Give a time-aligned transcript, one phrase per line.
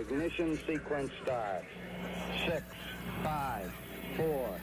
[0.00, 1.62] Ignition sequence start.
[2.46, 2.62] Six,
[3.22, 3.70] five,
[4.16, 4.58] four,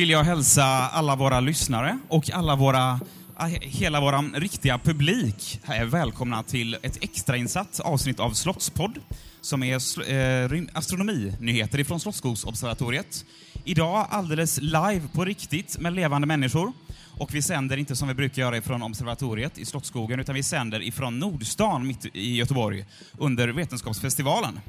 [0.00, 3.00] vill jag hälsa alla våra lyssnare och alla våra,
[3.36, 8.98] ah, hela vår riktiga publik här välkomna till ett extrainsatt avsnitt av Slottspodd
[9.40, 9.74] som är
[10.12, 13.24] eh, astronominyheter ifrån Slottsskogsobservatoriet.
[13.64, 16.72] Idag alldeles live på riktigt med levande människor.
[17.18, 20.82] Och vi sänder inte som vi brukar göra ifrån observatoriet i Slottsskogen, utan vi sänder
[20.82, 22.84] ifrån Nordstan mitt i Göteborg
[23.18, 24.60] under Vetenskapsfestivalen.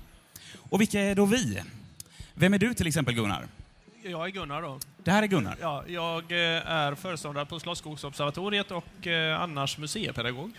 [0.56, 1.62] Och vilka är då vi?
[2.34, 3.48] Vem är du till exempel Gunnar?
[4.04, 4.80] Jag är Gunnar då.
[5.04, 5.58] Det här är Gunnar.
[5.62, 10.52] Ja, jag eh, är föreståndare på Slottsskogsobservatoriet och eh, annars museipedagog.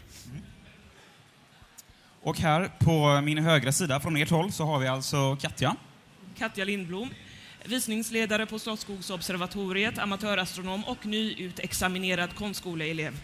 [2.23, 5.77] Och här på min högra sida från ert håll så har vi alltså Katja.
[6.39, 7.09] Katja Lindblom,
[7.65, 13.21] visningsledare på Slottsskogsobservatoriet, amatörastronom och nyutexaminerad konstskoleelev.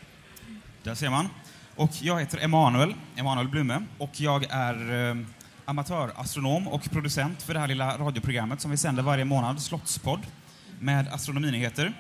[0.83, 1.29] Där ser man.
[1.77, 5.17] Och jag heter Emanuel, Emanuel Blume, och jag är eh,
[5.69, 10.21] amatörastronom och producent för det här lilla radioprogrammet som vi sänder varje månad, Slottspodd,
[10.81, 11.93] med astronominyheter.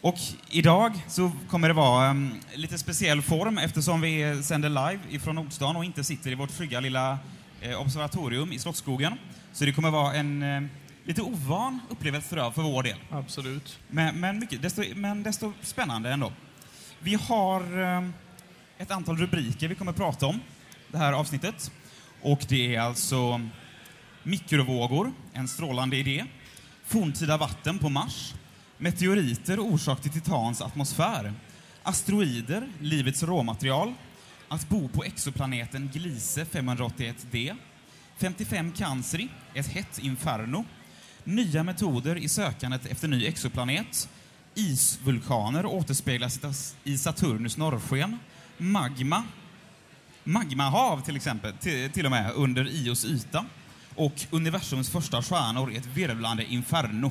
[0.00, 0.18] Och
[0.50, 5.76] idag så kommer det vara em, lite speciell form eftersom vi sänder live ifrån Nordstan
[5.76, 7.18] och inte sitter i vårt trygga lilla
[7.60, 9.18] eh, observatorium i Slottsskogen.
[9.52, 10.62] Så det kommer vara en eh,
[11.04, 12.98] lite ovan upplevelse jag, för vår del.
[13.10, 13.78] Absolut.
[13.88, 16.32] Men, men, mycket, desto, men desto spännande ändå.
[17.00, 18.08] Vi har eh,
[18.78, 20.40] ett antal rubriker vi kommer prata om
[20.88, 21.70] det här avsnittet.
[22.22, 23.40] Och det är alltså
[24.22, 26.24] mikrovågor, en strålande idé,
[26.84, 28.34] forntida vatten på Mars,
[28.78, 31.32] meteoriter orsak till Titans atmosfär,
[31.82, 33.94] asteroider, livets råmaterial,
[34.48, 37.56] att bo på exoplaneten Gliese 581d,
[38.16, 40.64] 55 Cancri, ett hett inferno,
[41.24, 44.08] nya metoder i sökandet efter ny exoplanet,
[44.54, 46.40] isvulkaner återspeglas
[46.84, 48.18] i i Saturnus norrsken,
[48.58, 49.24] magma,
[50.24, 53.44] magmahav till exempel, till, till och med, under Ios yta,
[53.94, 57.10] och universums första stjärnor i ett virvlande inferno.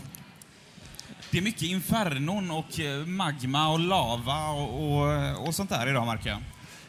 [1.31, 6.05] Det är mycket infernon och eh, magma och lava och, och, och sånt där idag,
[6.05, 6.39] märker jag.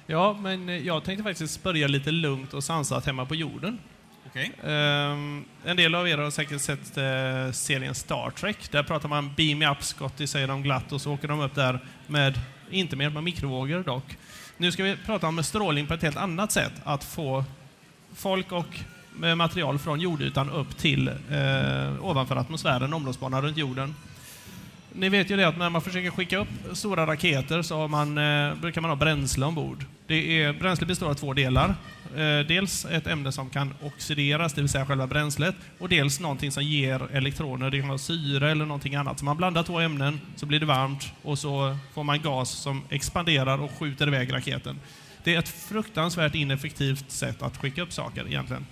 [0.07, 3.79] Ja, men eh, jag tänkte faktiskt börja lite lugnt och sansat hemma på jorden.
[4.27, 4.53] Okej?
[4.65, 8.71] Ehm, en del av er har säkert sett eh, serien Star Trek.
[8.71, 11.55] Där pratar man beam me up Scotty, säger de glatt, och så åker de upp
[11.55, 14.17] där med, inte med, med mikrovågor dock.
[14.61, 16.73] Nu ska vi prata om strålning på ett helt annat sätt.
[16.85, 17.45] Att få
[18.15, 18.67] folk och
[19.25, 23.95] eh, material från jordytan upp till eh, ovanför atmosfären, omloppsbanan runt jorden.
[24.93, 28.55] Ni vet ju det att när man försöker skicka upp stora raketer så man, eh,
[28.55, 29.85] brukar man ha bränsle ombord.
[30.07, 31.75] Det är, bränsle består av två delar.
[32.17, 36.53] Eh, dels ett ämne som kan oxideras, det vill säga själva bränslet, och dels någonting
[36.53, 39.19] som ger elektroner, det kan vara syre eller någonting annat.
[39.19, 42.83] Så man blandar två ämnen, så blir det varmt och så får man gas som
[42.91, 44.81] expanderar och skjuter iväg raketen.
[45.25, 48.67] Det är ett fruktansvärt ineffektivt sätt att skicka upp saker egentligen.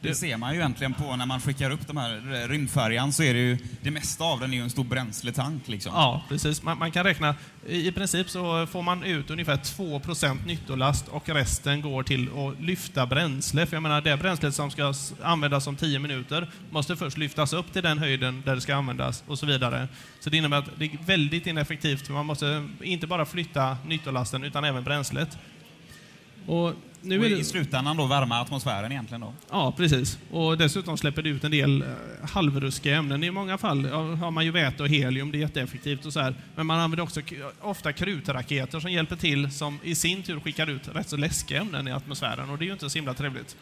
[0.00, 3.22] Det ser man ju egentligen på när man skickar upp de här eh, rymdfärjan så
[3.22, 5.92] är det ju, det mesta av den är ju en stor bränsletank liksom.
[5.94, 6.62] Ja, precis.
[6.62, 7.34] Man, man kan räkna,
[7.66, 13.06] i princip så får man ut ungefär 2% nyttolast och resten går till att lyfta
[13.06, 13.66] bränsle.
[13.66, 17.72] För jag menar, det bränslet som ska användas om 10 minuter måste först lyftas upp
[17.72, 19.88] till den höjden där det ska användas och så vidare.
[20.20, 22.08] Så det innebär att det är väldigt ineffektivt.
[22.08, 25.38] Man måste inte bara flytta nyttolasten utan även bränslet.
[26.48, 27.44] Och nu Och är i det...
[27.44, 29.34] slutändan då värma atmosfären egentligen då.
[29.50, 30.18] Ja, precis.
[30.30, 31.88] Och dessutom släpper det ut en del eh,
[32.28, 33.24] halvruskiga ämnen.
[33.24, 36.34] I många fall har man ju väte och helium, det är jätteeffektivt och så här.
[36.54, 37.20] Men man använder också
[37.60, 41.88] ofta krutraketer som hjälper till, som i sin tur skickar ut rätt så läskiga ämnen
[41.88, 43.56] i atmosfären och det är ju inte så himla trevligt.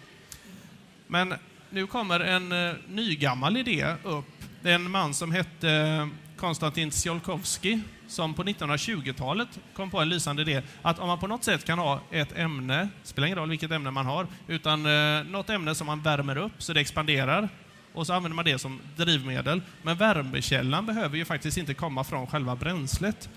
[1.07, 1.35] Men
[1.71, 4.25] nu kommer en uh, nygammal idé upp.
[4.63, 6.07] Det är en man som hette eh,
[6.37, 11.45] Konstantin Tsiolkovsky som på 1920-talet kom på en lysande idé att om man på något
[11.45, 15.51] sätt kan ha ett ämne, spelar ingen roll vilket ämne man har, utan eh, något
[15.51, 17.49] ämne som man värmer upp så det expanderar
[17.97, 19.63] och så använder man det som drivmedel.
[19.83, 23.29] Men värmekällan behöver ju faktiskt inte komma från själva bränslet.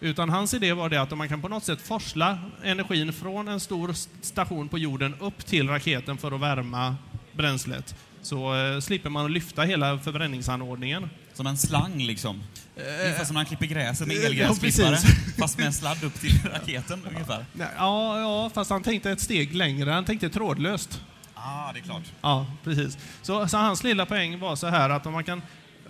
[0.00, 3.48] Utan hans idé var det att om man kan på något sätt forsla energin från
[3.48, 6.96] en stor station på jorden upp till raketen för att värma
[7.32, 11.10] bränslet, så eh, slipper man lyfta hela förbränningsanordningen.
[11.36, 12.42] Som en slang liksom.
[12.76, 14.90] Ungefär som när man klipper gräset med ja, elgräsklippare.
[14.90, 15.36] precis.
[15.38, 17.44] fast med en sladd upp till raketen ungefär.
[17.78, 19.90] Ja, ja, fast han tänkte ett steg längre.
[19.90, 21.00] Han tänkte trådlöst.
[21.34, 22.02] Ah, det är klart.
[22.20, 22.98] Ja, precis.
[23.22, 25.42] Så, så hans lilla poäng var så här att om man kan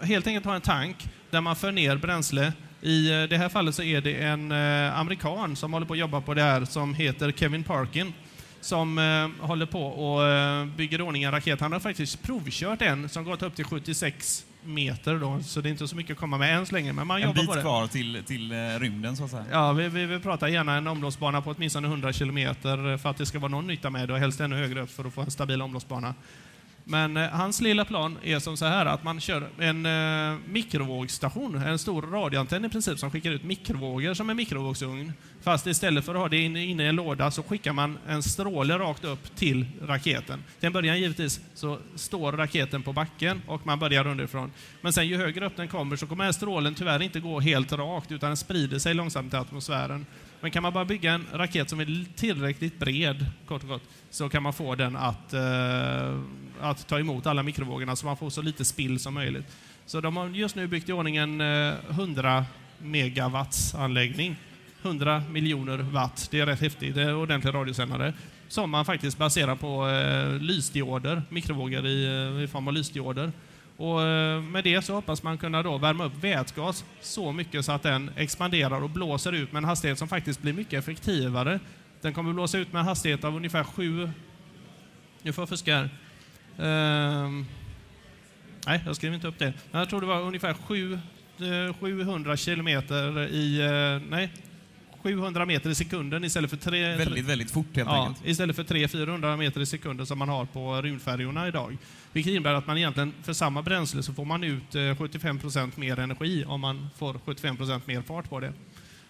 [0.02, 2.52] helt enkelt ha en tank där man för ner bränsle.
[2.81, 5.99] I eh, det här fallet så är det en eh, amerikan som håller på att
[5.99, 8.12] jobba på det här som heter Kevin Parkin
[8.60, 11.60] som eh, håller på och eh, bygger i ordning en raket.
[11.60, 15.70] Han har faktiskt provkört en som gått upp till 76 meter då, så det är
[15.70, 17.54] inte så mycket att komma med än så länge, men man En jobbar bit på
[17.54, 17.60] det.
[17.60, 19.44] kvar till, till eh, rymden så att säga.
[19.52, 23.26] Ja, vi, vi, vi pratar gärna en omloppsbana på åtminstone 100 kilometer för att det
[23.26, 25.30] ska vara någon nytta med det och helst ännu högre upp för att få en
[25.30, 26.14] stabil omloppsbana.
[26.88, 31.54] Men eh, hans lilla plan är som så här att man kör en eh, mikrovågsstation,
[31.54, 35.12] en stor radioantenn i princip som skickar ut mikrovågor som en mikrovågsugn.
[35.42, 38.22] Fast istället för att ha det inne, inne i en låda så skickar man en
[38.22, 40.44] stråle rakt upp till raketen.
[40.60, 44.52] Till en början givetvis så står raketen på backen och man börjar underifrån.
[44.80, 47.40] Men sen ju högre upp den kommer så kommer den här strålen tyvärr inte gå
[47.40, 50.06] helt rakt utan den sprider sig långsamt i atmosfären.
[50.40, 54.28] Men kan man bara bygga en raket som är tillräckligt bred, kort och gott, så
[54.28, 56.20] kan man få den att, eh,
[56.60, 59.56] att ta emot alla mikrovågorna så man får så lite spill som möjligt.
[59.86, 62.44] Så de har just nu byggt i ordning en eh, 100
[62.78, 64.36] megawatts anläggning.
[64.82, 68.12] 100 miljoner watt, det är rätt häftigt, det är ordentlig radiosändare.
[68.48, 73.32] Som man faktiskt baserar på eh, lysdioder, mikrovågor i, eh, i form av lysdioder.
[73.76, 77.72] Och eh, med det så hoppas man kunna då värma upp vätgas så mycket så
[77.72, 81.60] att den expanderar och blåser ut med en hastighet som faktiskt blir mycket effektivare.
[82.00, 84.10] Den kommer blåsa ut med en hastighet av ungefär 7...
[85.22, 85.90] Nu får jag fuska här.
[86.58, 87.46] Ehm,
[88.66, 89.52] nej, jag skrev inte upp det.
[89.72, 93.60] Jag tror det var ungefär 7, eh, 700 kilometer i...
[93.60, 94.30] eh, nej,
[95.02, 96.96] 700 meter i sekunden istället för 3...
[96.96, 98.26] Väldigt, väldigt fort helt Ja, enkelt.
[98.26, 101.76] istället för 300-400 meter i sekunden som man har på rymdfärjorna idag.
[102.12, 105.98] Vilket innebär att man egentligen för samma bränsle så får man ut eh, 75% mer
[105.98, 108.52] energi om man får 75% mer fart på det.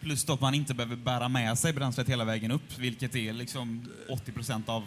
[0.00, 3.88] Plus att man inte behöver bära med sig bränslet hela vägen upp, vilket är liksom
[4.08, 4.82] 80% av,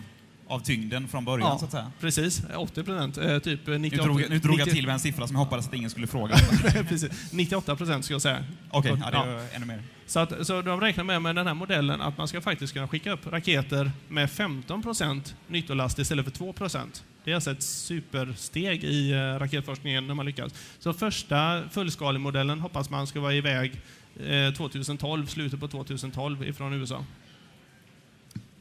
[0.49, 1.91] av tyngden från början så att säga.
[1.99, 2.41] precis.
[2.55, 5.35] 80%, eh, typ Nu 98, drog, nu drog jag 90 till med en siffra som
[5.35, 6.35] jag hoppades att ingen skulle fråga.
[6.89, 8.43] precis, 98% ska jag säga.
[8.69, 9.83] Okej, Och- ja, det är ännu mer.
[10.05, 12.87] Så, att, så de räknar med med den här modellen att man ska faktiskt kunna
[12.87, 17.03] skicka upp raketer med 15% nyttolast istället för 2%.
[17.23, 20.53] Det är alltså ett supersteg i eh, raketforskningen när man lyckas.
[20.79, 23.81] Så första fullskalemodellen hoppas man ska vara iväg
[24.19, 27.05] eh, 2012, slutet på 2012 ifrån USA.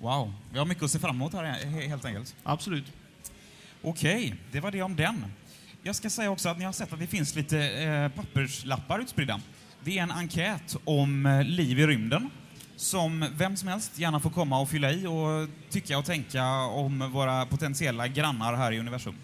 [0.00, 2.36] Wow, vi har mycket att se fram emot här he- helt enkelt.
[2.44, 2.92] Absolut.
[3.82, 5.24] Okej, det var det om den.
[5.82, 9.40] Jag ska säga också att ni har sett att det finns lite eh, papperslappar utspridda.
[9.84, 12.30] Det är en enkät om eh, liv i rymden
[12.76, 17.12] som vem som helst gärna får komma och fylla i och tycka och tänka om
[17.12, 19.14] våra potentiella grannar här i universum.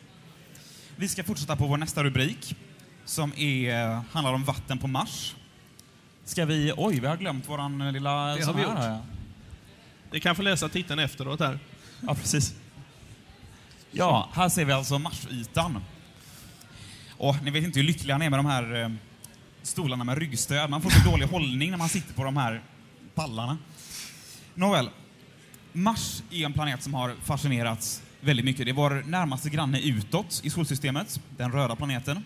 [0.97, 2.57] Vi ska fortsätta på vår nästa rubrik
[3.05, 5.35] som är, handlar om vatten på Mars.
[6.25, 6.73] Ska vi...
[6.77, 8.37] Oj, vi har glömt våran lilla...
[8.37, 8.79] Det har vi gjort.
[8.79, 9.01] här.
[10.15, 11.59] Ni kan få läsa titeln efteråt här.
[12.01, 12.55] Ja, precis.
[13.91, 15.85] Ja, här ser vi alltså Marsytan.
[17.11, 18.91] Och ni vet inte hur lyckliga ni är med de här eh,
[19.63, 20.71] stolarna med ryggstöd.
[20.71, 22.63] Man får så dålig hållning när man sitter på de här
[23.15, 23.59] pallarna.
[24.55, 24.91] Nåväl.
[25.73, 28.67] Mars är en planet som har fascinerats väldigt mycket.
[28.67, 32.25] Det är vår närmaste granne utåt i solsystemet, den röda planeten.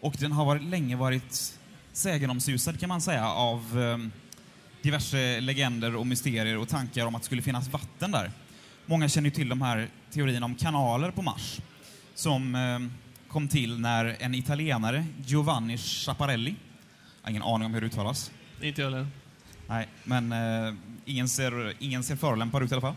[0.00, 1.58] Och den har varit, länge varit
[1.92, 4.10] sägenomsusad kan man säga av eh,
[4.82, 8.30] diverse legender och mysterier och tankar om att det skulle finnas vatten där.
[8.86, 11.60] Många känner ju till de här teorierna om kanaler på Mars
[12.14, 12.78] som eh,
[13.28, 16.54] kom till när en italienare, Giovanni Schiaparelli,
[17.20, 18.30] jag har ingen aning om hur det uttalas,
[18.62, 19.06] Inte jag heller.
[19.68, 22.94] Nej, men eh, ingen, ser, ingen ser förolämpad ut i alla fall.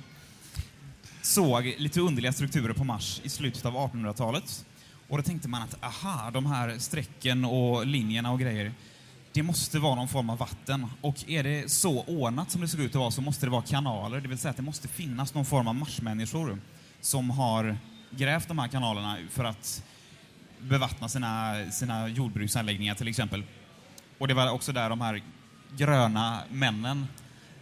[1.22, 4.66] Såg lite underliga strukturer på Mars i slutet av 1800-talet.
[5.08, 8.72] Och då tänkte man att aha, de här strecken och linjerna och grejer,
[9.34, 10.88] det måste vara någon form av vatten.
[11.02, 13.62] Och är det så ordnat som det ser ut att vara så måste det vara
[13.62, 16.60] kanaler, det vill säga att det måste finnas någon form av marsmänniskor
[17.02, 17.78] som har
[18.10, 19.84] grävt de här kanalerna för att
[20.60, 23.44] bevattna sina, sina jordbruksanläggningar till exempel.
[24.18, 25.24] Och det var också där de här
[25.78, 27.08] gröna männen,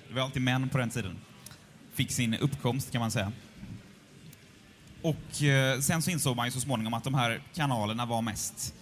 [0.07, 1.17] det var alltid män på den tiden,
[1.93, 3.31] fick sin uppkomst kan man säga.
[5.01, 8.73] Och eh, sen så insåg man ju så småningom att de här kanalerna var mest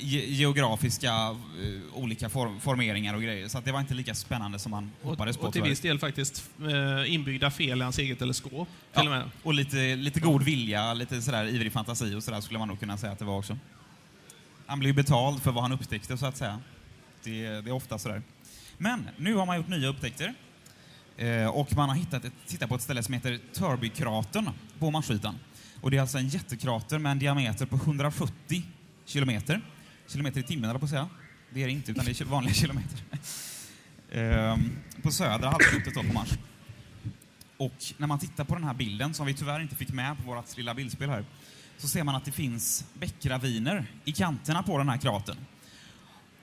[0.00, 4.70] ge geografiska eh, olika form formeringar och grejer, så det var inte lika spännande som
[4.70, 5.48] man hoppades Och, på.
[5.48, 8.68] och till viss del faktiskt eh, inbyggda fel i hans eget teleskop.
[8.92, 12.68] Ja, och och lite, lite god vilja, lite sådär ivrig fantasi och sådär skulle man
[12.68, 13.58] nog kunna säga att det var också.
[14.66, 16.60] Han blev ju betald för vad han upptäckte så att säga.
[17.24, 18.22] Det, det är ofta sådär.
[18.78, 20.34] Men nu har man gjort nya upptäckter.
[21.16, 25.38] Eh, och man har hittat ett, tittat på ett ställe som heter Turbykratern på Marsytan.
[25.80, 28.62] Och det är alltså en jättekrater med en diameter på 170
[29.04, 29.60] kilometer.
[30.10, 31.08] Kilometer i timmen, eller på att säga.
[31.50, 32.98] Det är det inte, utan det är vanliga kilometer.
[34.12, 34.70] Ehm,
[35.02, 36.28] på södra halvklotet då på Mars.
[37.56, 40.22] Och när man tittar på den här bilden, som vi tyvärr inte fick med på
[40.22, 41.24] vårt lilla bildspel här,
[41.78, 45.36] så ser man att det finns bäckraviner i kanterna på den här kratern.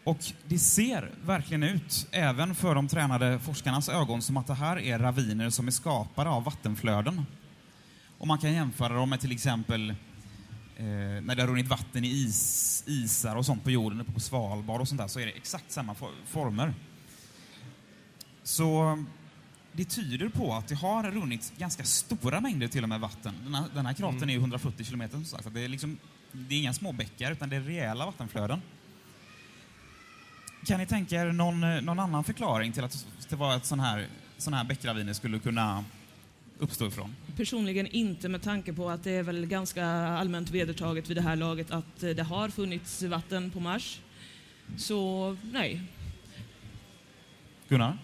[0.03, 4.79] Och det ser verkligen ut, även för de tränade forskarnas ögon, som att det här
[4.79, 7.25] är raviner som är skapade av vattenflöden.
[8.17, 9.95] Och man kan jämföra dem med till exempel
[10.83, 14.81] när det har runnit vatten i is, isar och sånt på jorden, uppe på Svalbard
[14.81, 16.73] och sånt där, så är det exakt samma for former.
[18.43, 19.03] Så
[19.71, 23.33] det tyder på att det har runnit ganska stora mängder till och med vatten.
[23.43, 24.29] Den här, den här kratern Mm.
[24.29, 25.53] är ju 140 kilometer som sagt.
[25.53, 25.97] Det är, liksom,
[26.31, 28.61] det är inga små bäckar, utan det är rejäla vattenflöden.
[30.65, 33.79] Kan ni tänka er någon, eh, någon annan förklaring till att det var ett sån
[33.79, 34.07] här,
[34.37, 35.83] sån här bäckraviner skulle kunna
[36.59, 37.15] uppstå ifrån?
[37.37, 41.35] Personligen inte med tanke på att det är väl ganska allmänt vedertaget vid det här
[41.35, 43.99] laget att eh, det har funnits vatten på Mars.
[44.77, 45.81] Så nej.
[47.67, 47.97] Gunnar?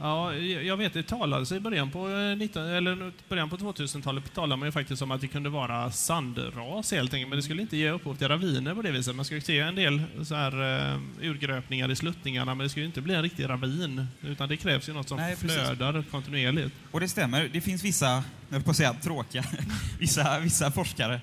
[0.00, 4.56] Ja, jag vet, det talades i början på, eh, 19, eller början på 2000-talet talade
[4.56, 7.76] man ju faktiskt om att det kunde vara sandras helt enkelt, men det skulle inte
[7.76, 9.16] ge upphov till raviner på det viset.
[9.16, 13.00] Man skulle se en del så här, uh, urgröpningar i sluttningarna, men det skulle inte
[13.00, 15.56] bli en riktig ravin, utan det krävs ju något som Nej, precis.
[15.56, 16.74] flödar kontinuerligt.
[16.90, 19.44] Och det stämmer, det finns vissa, jag på att säga tråkiga,
[19.98, 21.20] vissa, vissa forskare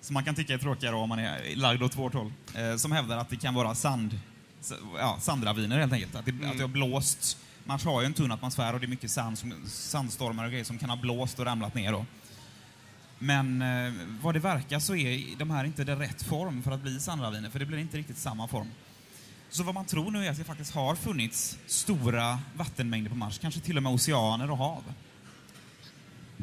[0.00, 2.92] som man kan tycka är tråkigare om man är lagd åt vårt håll, eh, som
[2.92, 4.20] hävdar att det kan vara sand,
[4.98, 6.14] ja, sandraviner helt enkelt.
[6.14, 7.38] Att det, att det har blåst.
[7.68, 10.64] Mars har ju en tunn atmosfär och det är mycket sand som, sandstormar och grejer
[10.64, 12.06] som kan ha blåst och ramlat ner då.
[13.18, 16.80] Men eh, vad det verkar så är de här inte det rätt form för att
[16.80, 18.66] bli sandraviner, för det blir inte riktigt samma form.
[19.50, 23.38] Så vad man tror nu är att det faktiskt har funnits stora vattenmängder på Mars,
[23.38, 24.82] kanske till och med oceaner och hav.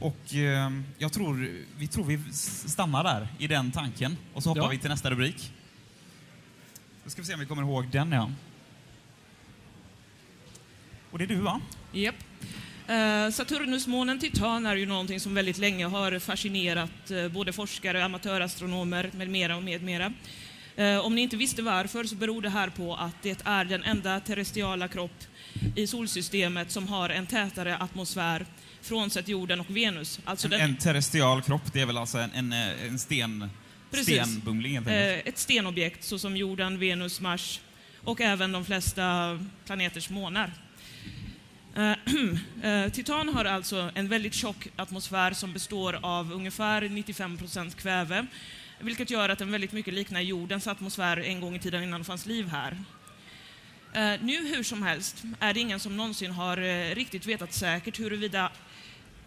[0.01, 2.33] Och eh, jag tror vi, tror vi
[2.69, 4.67] stannar där i den tanken och så hoppar Ja.
[4.69, 5.53] vi till nästa rubrik.
[7.03, 8.31] Då ska vi se om vi kommer ihåg den ja.
[11.15, 11.61] Och det är du va?
[11.91, 12.15] Japp.
[12.87, 19.09] Eh, Saturnusmånen Titan är ju någonting som väldigt länge har fascinerat eh, både forskare, amatörastronomer
[19.13, 20.13] med mera och med mera.
[20.75, 23.83] Eh, Om ni inte visste varför så beror det här på att det är den
[23.83, 25.23] enda terrestriala kropp
[25.75, 28.45] i solsystemet som har en tätare atmosfär
[28.81, 30.19] frånsett jorden och Venus.
[30.25, 33.49] Alltså En, den, en terrestrial kropp, det är väl alltså en, en, en sten,
[33.91, 34.21] Precis.
[34.21, 37.61] stenbumling ett stenobjekt såsom jorden, Venus, Mars
[38.03, 40.51] och även de flesta planeters månar.
[41.75, 41.95] Eh,
[42.63, 48.25] eh, titan har alltså en väldigt tjock atmosfär som består av ungefär 95% kväve,
[48.79, 52.05] vilket gör att den väldigt mycket liknar jordens atmosfär en gång i tiden innan det
[52.05, 52.77] fanns liv här.
[53.93, 56.57] Eh, nu hur som helst är det ingen som någonsin har
[56.95, 58.51] riktigt vetat säkert huruvida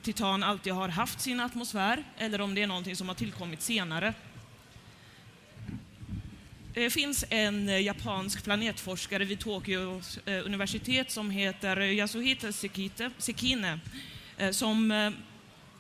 [0.02, 4.14] Titan alltid har haft sin atmosfär eller om det är någonting som har tillkommit senare.
[6.78, 13.80] Det finns en eh, japansk planetforskare vid Tokyo eh, universitet som heter Yasuhita Sekite, Sekine
[14.50, 15.12] som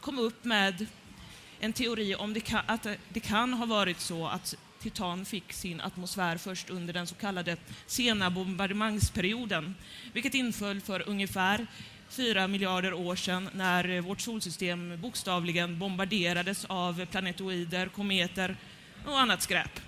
[0.00, 0.86] kom upp med
[1.60, 5.80] en teori om det kan, att det kan ha varit så att Titan fick sin
[5.80, 9.74] atmosfär först under den så kallade sena bombardemangsperioden,
[10.12, 11.66] vilket inföll för ungefär
[12.08, 18.56] fyra miljarder år sedan när vårt solsystem bokstavligen bombarderades av planetoider, kometer
[19.06, 19.80] och annat skräp.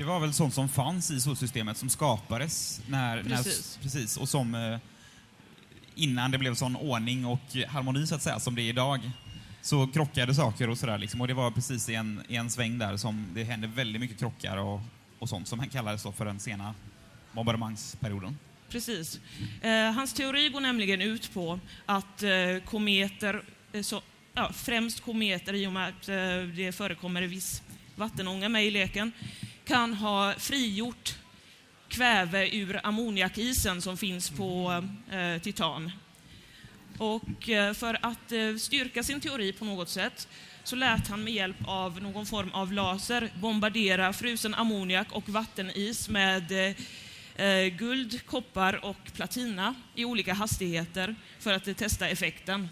[0.00, 3.76] Det var väl sånt som fanns i solsystemet som skapades när, Precis.
[3.76, 4.78] när precis och som eh,
[5.94, 9.10] innan det blev sån ordning och harmoni så att säga som det är idag
[9.62, 12.78] så krockade saker och sådär liksom och det var precis i en, i en sväng
[12.78, 14.80] där som det hände väldigt mycket krockar och,
[15.18, 16.74] och sånt som kallades då för den sena
[17.32, 18.38] bombardemangsperioden.
[18.68, 19.20] Precis.
[19.62, 22.30] Eh, hans teori går nämligen ut på att eh,
[22.64, 23.42] kometer,
[23.72, 24.02] eh, så,
[24.34, 26.16] ja, främst kometer i och med att eh,
[26.56, 27.62] det förekommer viss
[27.96, 29.12] vattenånga med i leken,
[29.70, 31.14] kan ha frigjort
[31.88, 35.92] kväve ur ammoniakisen som finns på eh, Titan.
[36.98, 40.28] Och eh, för att eh, styrka sin teori på något sätt
[40.64, 46.08] så lät han med hjälp av någon form av laser bombardera frusen ammoniak och vattenis
[46.08, 52.68] med eh, eh, guld, koppar och platina i olika hastigheter för att eh, testa effekten.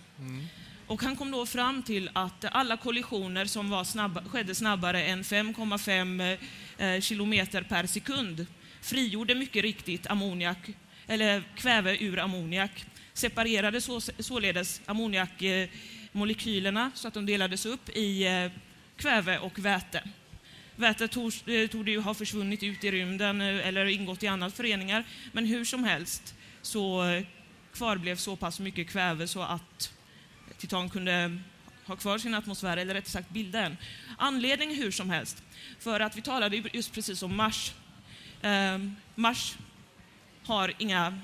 [0.89, 5.23] Och han kom då fram till att alla kollisioner som var snabba, skedde snabbare än
[5.23, 6.39] 5,5 eh,
[6.79, 8.47] Eh, kilometer per sekund
[8.83, 10.71] frigjorde mycket riktigt ammoniak,
[11.07, 18.27] eller kväve ur ammoniak, separerade så, således ammoniakmolekylerna eh, så att de delades upp i
[18.27, 18.51] eh,
[18.97, 20.03] kväve och väte.
[20.77, 21.11] Vätet
[21.71, 25.85] torde ju ha försvunnit ut i rymden eller ingått i andra föreningar, men hur som
[25.85, 27.05] helst så
[27.73, 29.93] kvarblev så pass mycket kväve så att
[30.59, 31.39] Titan kunde
[31.89, 33.77] ha kvar sin atmosfär, eller rättare sagt bilda en.
[34.19, 35.43] Anledning hur som helst,
[35.79, 37.73] för att vi talade just precis om Mars.
[38.43, 38.79] Eh,
[39.15, 39.57] Mars
[40.45, 41.19] har inga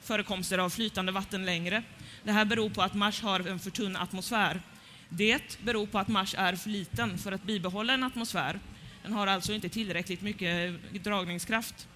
[0.00, 1.82] förekomster av flytande vatten längre.
[2.24, 4.60] Det här beror på att Mars har en för tunn atmosfär.
[5.08, 8.60] Det beror på att Mars är för liten för att bibehålla en atmosfär.
[9.02, 11.88] Den har alltså inte tillräckligt mycket dragningskraft.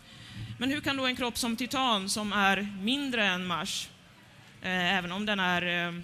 [0.58, 3.88] Men hur kan då en kropp som Titan, som är mindre än Mars,
[4.62, 6.00] eh, även om den är eh,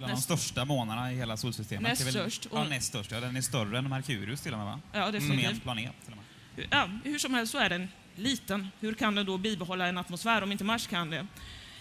[0.00, 1.82] Bland de Näst- största månarna i hela solsystemet.
[1.90, 2.46] Näst väl- störst.
[2.52, 3.10] Ja, Och- näst störst.
[3.10, 4.80] Ja, den är större än Merkurius till och med, va?
[4.92, 5.50] ja, Som är definitivt.
[5.50, 5.92] en planet.
[6.04, 6.18] Till och
[6.56, 6.66] med.
[6.70, 8.68] Ja, hur som helst så är den liten.
[8.80, 11.26] Hur kan den då bibehålla en atmosfär om inte Mars kan det?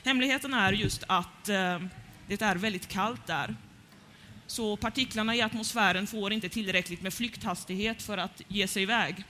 [0.05, 1.79] Hemligheten är just att eh,
[2.27, 3.55] det är väldigt kallt där.
[4.47, 9.23] Så partiklarna i atmosfären får inte tillräckligt med flykthastighet för att ge sig iväg.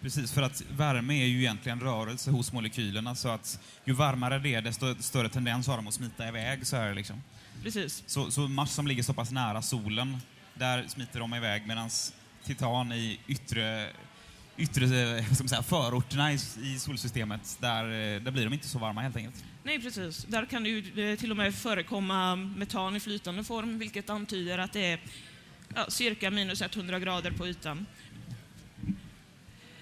[0.00, 4.54] Precis, för att värme är ju egentligen rörelse hos molekylerna, så att ju varmare det
[4.54, 6.66] är, desto större tendens har de att smita iväg.
[6.66, 7.22] Så, här, liksom.
[7.66, 8.02] Precis.
[8.06, 10.18] så, så Mars som ligger så pass nära solen,
[10.54, 11.90] där smiter de iväg, medan
[12.44, 13.90] Titan i yttre,
[14.56, 14.84] yttre
[15.18, 18.78] eh, ska man säga, förorterna i, i solsystemet, där, eh, där blir de inte så
[18.78, 19.44] varma helt enkelt.
[19.62, 20.24] Nej, precis.
[20.24, 24.58] Där kan det ju eh, till och med förekomma metan i flytande form, vilket antyder
[24.58, 25.00] att det är
[25.74, 27.86] ja, cirka minus 100 grader på ytan.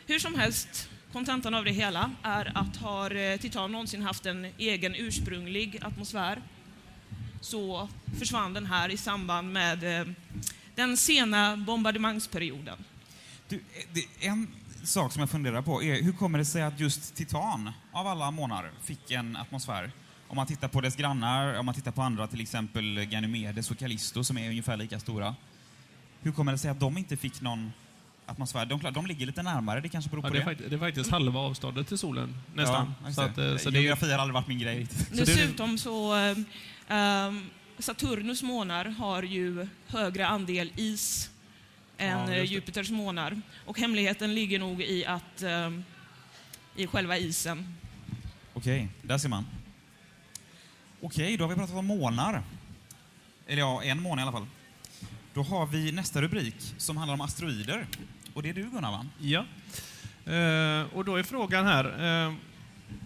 [0.06, 4.94] Hur som helst, kontentan av det hela är att har Titan någonsin haft en egen
[4.94, 6.38] ursprunglig atmosfär
[7.44, 10.06] så försvann den här i samband med eh,
[10.74, 12.78] den sena bombardemangsperioden.
[13.48, 14.48] Du, eh, en
[14.82, 18.30] sak som jag funderar på är, hur kommer det sig att just Titan, av alla
[18.30, 19.90] månar, fick en atmosfär?
[20.28, 23.78] Om man tittar på dess grannar, om man tittar på andra, till exempel Ganymedes och
[23.78, 25.34] Callisto, som är ungefär lika stora.
[26.20, 27.72] Hur kommer det sig att de inte fick någon
[28.26, 28.66] atmosfär?
[28.66, 30.44] De, de ligger lite närmare, det kanske beror Ja, på det, är det.
[30.50, 32.94] faktiskt, det är faktiskt halva avståndet till solen, nästan.
[33.04, 33.52] Ja, så att, det.
[33.52, 36.14] eh, så det är, Geografi har aldrig varit min grej Dessutom så,
[37.78, 41.30] Saturnus månar har ju högre andel is
[41.98, 42.44] än Ja, eh, det.
[42.44, 43.40] Jupiters månar.
[43.66, 45.84] Och hemligheten ligger nog i att ehm,
[46.76, 47.76] i själva isen.
[48.54, 49.46] Okej, där ser man.
[51.00, 52.42] Okej, då har vi pratat om månar.
[53.46, 54.46] Eller ja, en måne i alla fall.
[55.34, 57.86] Då har vi nästa rubrik som handlar om asteroider.
[58.34, 59.06] Och det är du Gunnar, va?
[59.18, 59.44] Ja.
[60.32, 62.34] Eh, och då är frågan här, eh,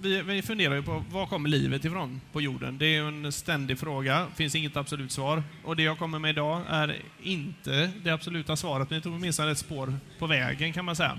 [0.01, 2.79] vi, vi funderar ju på var kommer livet ifrån på jorden?
[2.79, 5.43] Det är ju en ständig fråga, finns inget absolut svar.
[5.65, 9.51] Och det jag kommer med idag är inte det absoluta svaret, men det tog åtminstone
[9.51, 11.19] ett spår på vägen kan man säga.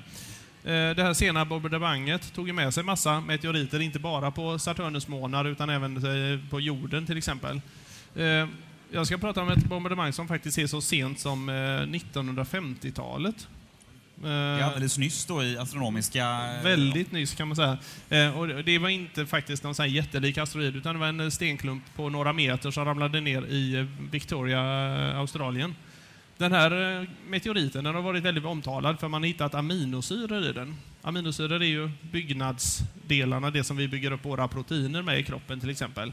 [0.63, 5.08] Eh, det här sena bombardemanget tog ju med sig massa meteoriter, inte bara på Saturnus
[5.08, 7.62] månar utan även eh, på jorden till exempel.
[8.15, 8.47] Eh,
[8.91, 13.47] jag ska prata om ett bombardemang som faktiskt är så sent som 1950-talet.
[14.21, 16.49] Det är alldeles nyss då i astronomiska...
[16.63, 17.77] Väldigt nyss kan man säga.
[18.10, 21.84] Eh, och det var inte faktiskt någon sån jättelik asteroid utan det var en stenklump
[21.95, 25.75] på några meter som ramlade ner i eh, Victoria, eh, Australien.
[26.38, 30.53] Den här eh, meteoriten den har varit väldigt omtalad för man har hittat aminosyror i
[30.53, 30.75] den.
[31.01, 35.69] Aminosyror är ju byggnadsdelarna, det som vi bygger upp våra proteiner med i kroppen till
[35.69, 36.12] exempel.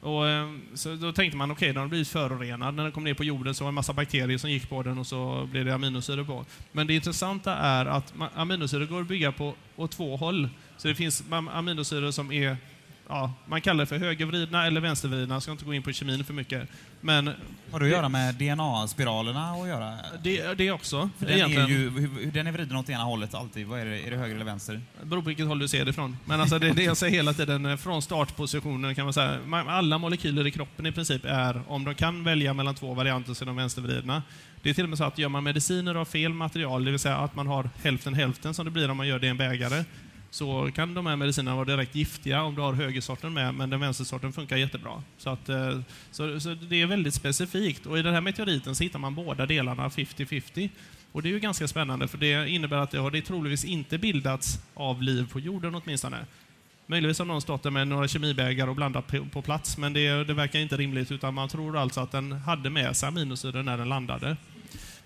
[0.00, 2.74] Och, ehm, så då tänkte man, okej, den har blivit förorenad.
[2.74, 4.82] När den kom ner på jorden så var det en massa bakterier som gick på
[4.82, 6.44] den och så blev det aminosyror på.
[6.72, 10.48] Men det intressanta är att aminosyror går att bygga på åt två håll.
[10.76, 12.56] Så det finns aminosyror som är,
[13.08, 15.34] ja, man kallar det för högervridna eller vänstervridna.
[15.34, 16.68] Jag ska inte gå in på kemin för mycket.
[17.00, 17.30] Men
[17.70, 19.94] Har det att göra med DNA-spiralerna att göra?
[20.22, 21.10] det, det också.
[21.18, 21.90] För den är ju,
[22.32, 23.66] den är vriden åt ena hållet alltid.
[23.66, 24.00] Vad är det?
[24.06, 24.80] Är det höger eller vänster?
[25.00, 26.16] Det beror på vilket håll du ser det ifrån.
[26.24, 29.98] Men alltså det, det jag säger hela tiden, eh, från startpositionen kan man säga, alla
[29.98, 33.46] molekyler i kroppen i princip är, om de kan välja mellan två varianter så är
[33.46, 34.22] de vänstervridna.
[34.62, 37.00] Det är till och med så att gör man mediciner av fel material, det vill
[37.00, 39.36] säga att man har hälften hälften som det blir om man gör det i en
[39.36, 39.84] bägare,
[40.30, 43.80] så kan de här medicinerna vara direkt giftiga om du har högersorten med, men den
[43.80, 45.02] vänstersorten funkar jättebra.
[45.18, 47.86] Så, att, eh, så, så det är väldigt specifikt.
[47.86, 50.70] Och i den här meteoriten så hittar man båda delarna 50-50.
[51.12, 53.98] Och det är ju ganska spännande, för det innebär att det har det troligtvis inte
[53.98, 56.26] bildats av liv på jorden åtminstone.
[56.86, 60.34] Möjligtvis har någon stått där med några kemibägare och blandat på, plats, men det, det
[60.34, 63.88] verkar inte rimligt, utan man tror alltså att den hade med sig aminosyror när den
[63.88, 64.36] landade.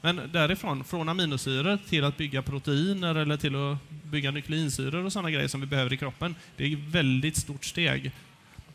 [0.05, 5.31] Men därifrån, från aminosyror till att bygga proteiner eller till att bygga nukleinsyror och sådana
[5.31, 8.12] grejer som vi behöver i kroppen, det är ett väldigt stort steg.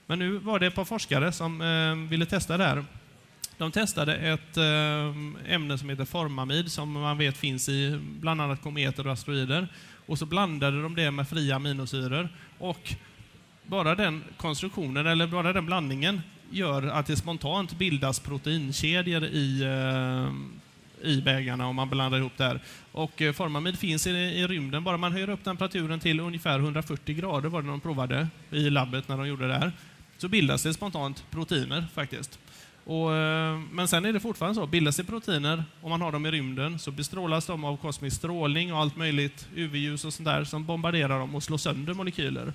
[0.06, 2.86] Men nu var det ett par forskare som eh, ville testa det här.
[3.58, 8.62] De testade ett eh, ämne som heter formamid som man vet finns i bland annat
[8.62, 9.68] kometer och asteroider.
[10.06, 12.30] Och så blandade de det med fria aminosyror.
[12.60, 12.94] Och
[13.63, 20.34] bara den konstruktionen, eller bara den blandningen, gör att det spontant bildas proteinkedjor i, eh,
[21.02, 22.60] i bägarna om man blandar ihop det här.
[22.92, 27.16] Och eh, formamid finns i, i rymden, bara man höjer upp temperaturen till ungefär 140
[27.16, 29.72] grader var det de provade i labbet när de gjorde det här.
[30.18, 32.40] så bildas det spontant proteiner faktiskt.
[32.84, 36.26] Och, eh, men sen är det fortfarande så, bildas det proteiner om man har dem
[36.26, 40.44] i rymden så bestrålas de av kosmisk strålning och allt möjligt, UV-ljus och sånt där,
[40.44, 42.54] som bombarderar dem och slår sönder molekyler.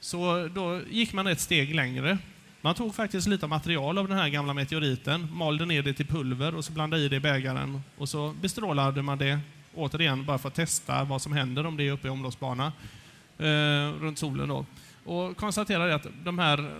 [0.00, 2.18] Så då gick man ett steg längre.
[2.62, 6.54] Man tog faktiskt lite material av den här gamla meteoriten, malde ner det till pulver
[6.54, 9.40] och så blandade i det i bägaren och så bestrålade man det
[9.74, 12.72] återigen bara för att testa vad som händer om det är uppe i omloppsbana
[13.38, 13.44] eh,
[14.00, 14.48] runt solen.
[14.48, 14.66] Då.
[15.04, 16.70] Och konstaterade att de här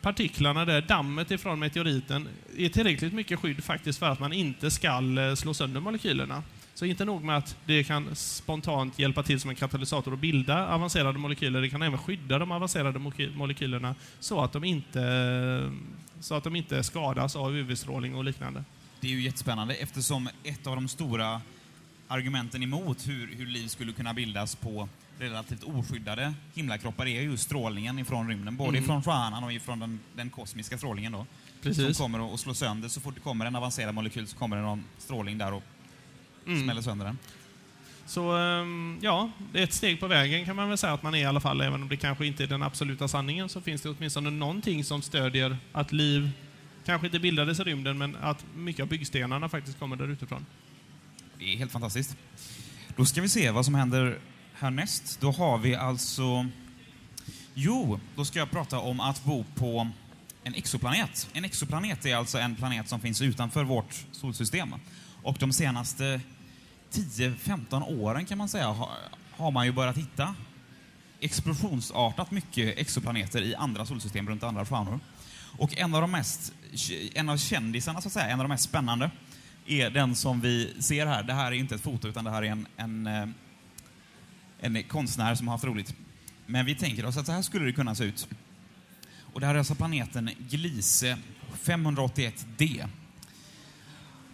[0.00, 4.88] partiklarna, där, dammet ifrån meteoriten, är tillräckligt mycket skydd faktiskt för att man inte ska
[4.88, 6.42] eh, slå sönder molekylerna.
[6.76, 10.66] Så inte nog med att det kan spontant hjälpa till som en katalysator att bilda
[10.68, 12.98] avancerade molekyler, det kan även skydda de avancerade
[13.34, 15.72] molekylerna så att de inte,
[16.20, 18.64] så att de inte skadas av UV-strålning och liknande.
[19.00, 21.40] Det är ju jättespännande eftersom ett av de stora
[22.08, 27.98] argumenten emot hur, hur liv skulle kunna bildas på relativt oskyddade himlakroppar är just strålningen
[27.98, 28.56] ifrån rymden.
[28.56, 28.84] Både Mm.
[28.84, 31.26] ifrån stjärnan och ifrån den, den kosmiska strålningen då.
[31.62, 31.96] Precis.
[31.96, 32.88] Som kommer att slå sönder.
[32.88, 35.62] Så fort det kommer en avancerad molekyl så kommer det någon strålning där och
[36.46, 36.64] Mm.
[36.64, 37.18] smäller sönder den.
[38.06, 41.14] Så ehm, ja, det är ett steg på vägen kan man väl säga att man
[41.14, 43.82] är i alla fall, även om det kanske inte är den absoluta sanningen, så finns
[43.82, 46.30] det åtminstone någonting som stödjer att liv
[46.84, 50.46] kanske inte bildades i rymden, men att mycket av byggstenarna faktiskt kommer där utifrån.
[51.38, 52.16] Det är helt fantastiskt.
[52.96, 54.18] Då ska vi se vad som händer
[54.54, 55.20] härnäst.
[55.20, 56.46] Då har vi alltså...
[57.54, 59.90] Jo, då ska jag prata om att bo på
[60.44, 61.28] en exoplanet.
[61.32, 64.74] En exoplanet är alltså en planet som finns utanför vårt solsystem.
[65.22, 66.20] Och de senaste
[66.96, 68.88] 10-15 åren kan man säga har,
[69.30, 70.34] har man ju börjat hitta
[71.20, 75.00] explosionsartat mycket exoplaneter i andra solsystem runt andra stjärnor.
[75.58, 76.52] Och en av de mest,
[77.14, 79.10] en av kändisarna så att säga, en av de mest spännande
[79.66, 81.22] är den som vi ser här.
[81.22, 83.28] Det här är inte ett foto utan det här är en, en, eh,
[84.60, 85.94] en konstnär som har haft roligt.
[86.46, 88.28] Men vi tänker oss att så här skulle det kunna se ut.
[89.32, 91.18] Och det här är alltså planeten Gliese
[91.64, 92.88] 581d.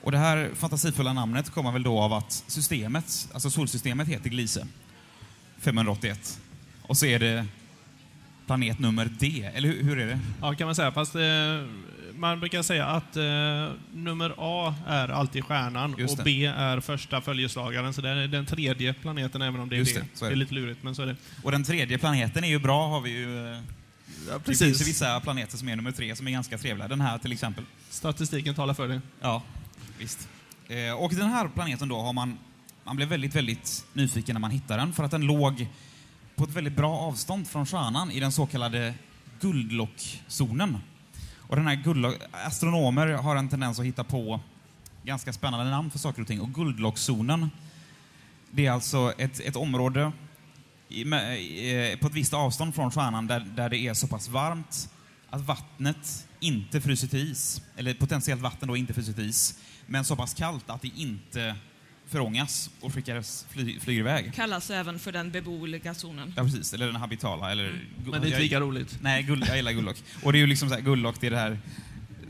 [0.03, 4.67] Och det här fantasifulla namnet kommer väl då av att systemet, alltså solsystemet heter Gliese
[5.59, 6.41] 581.
[6.83, 7.47] Och så är det
[8.47, 10.19] planet nummer D, eller hur, hur är det?
[10.41, 10.93] Ja, kan man säga.
[10.93, 11.23] Fast eh,
[12.15, 13.23] man brukar säga att eh,
[13.93, 16.25] nummer A är alltid stjärnan och.
[16.25, 17.95] B är första följeslagaren.
[17.95, 20.01] Så det är den tredje planeten, även om det är Just B.
[20.01, 21.17] det, så Det, är är lite lurigt, men så är det.
[21.43, 23.53] Och den tredje planeten är ju bra, har vi ju...
[23.53, 23.61] eh,
[24.29, 26.89] Ja, Det finns vissa planeter som är nummer tre som är ganska trevliga.
[26.89, 27.65] Den här till exempel.
[27.91, 29.01] Statistiken talar för det.
[29.21, 29.43] Ja,
[30.03, 30.29] visst.
[30.69, 32.39] Eh, och den här planeten då har man...
[32.85, 35.67] Man blev väldigt, väldigt nyfiken när man hittade den för att den låg
[36.37, 38.95] på ett väldigt bra avstånd från stjärnan i den så kallade
[39.41, 40.79] guldlockzonen.
[41.37, 42.15] Och den här guldlock...
[42.33, 44.41] Astronomer har en tendens att hitta på
[45.05, 46.41] ganska spännande namn för saker och ting.
[46.41, 47.51] Och guldlockzonen,
[48.51, 50.13] det är alltså ett, ett område
[50.89, 51.33] i, med,
[51.93, 54.89] eh, på ett visst avstånd från stjärnan där, där det är så pass varmt
[55.31, 59.59] att vattnet inte fryser till is, eller potentiellt vatten då inte fryser till is,
[59.93, 61.55] men så pass kallt att det inte
[62.07, 64.35] förångas och skickas, fly, flyger iväg.
[64.35, 66.33] Kallas även för den beboeliga zonen.
[66.37, 66.75] Ja, precis.
[66.75, 67.65] Eller den habitala, eller...
[67.69, 67.81] Mm.
[67.97, 68.99] Men det är inte lika roligt.
[69.03, 69.97] Nej, gull, jag gillar guldlock.
[70.23, 71.59] Och det är ju liksom så här, guldlock, det är det här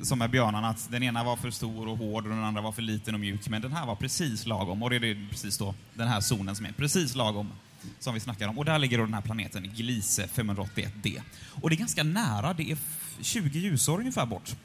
[0.02, 2.72] som med björnarna, att den ena var för stor och hård och den andra var
[2.72, 4.82] för liten och mjuk, men den här var precis lagom.
[4.82, 7.50] Och det är precis då, den här zonen som är precis lagom,
[7.98, 8.58] som vi snackar om.
[8.58, 11.20] Och där ligger då den här planeten, Gliese 581d.
[11.62, 14.56] Och det är ganska nära, det är f- 20 ljusår ungefär bort.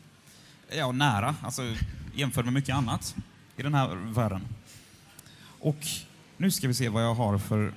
[0.71, 1.75] Ja, nära, alltså
[2.15, 3.15] jämfört med mycket annat
[3.57, 4.41] i den här världen.
[5.59, 5.77] Och
[6.37, 7.73] nu ska vi se vad jag har för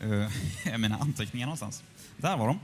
[0.00, 1.82] eh, mina anteckningar någonstans.
[2.16, 2.60] Där var de.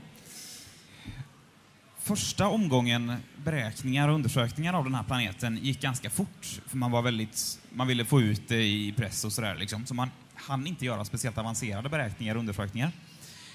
[1.99, 6.61] Första omgången beräkningar och undersökningar av den här planeten gick ganska fort.
[6.67, 9.85] För man var väldigt, man ville få ut det i press och sådär liksom.
[9.85, 12.91] Så man hann inte göra speciellt avancerade beräkningar och undersökningar.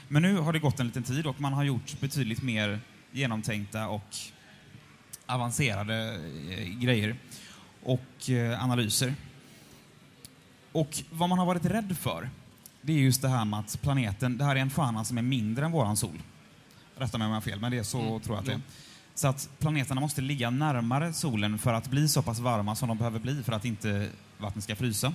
[0.08, 2.80] Men nu har det gått en liten tid och man har gjort betydligt mer
[3.12, 4.16] genomtänkta och
[5.26, 7.16] avancerade eh, grejer
[7.82, 9.14] och eh, analyser.
[10.72, 12.30] Och vad man har varit rädd för,
[12.82, 15.22] det är just det här med att planeten, det här är en stjärna som är
[15.22, 16.22] mindre än våran sol.
[16.96, 18.52] Rätta mig om jag har fel, men det är så Mm, tror jag att det
[18.52, 18.60] är.
[19.14, 22.98] Så att planeterna måste ligga närmare solen för att bli så pass varma som de
[22.98, 24.08] behöver bli för att inte
[24.38, 25.14] vattnet ska frysa.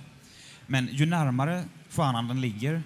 [0.67, 2.83] Men ju närmare stjärnan den ligger,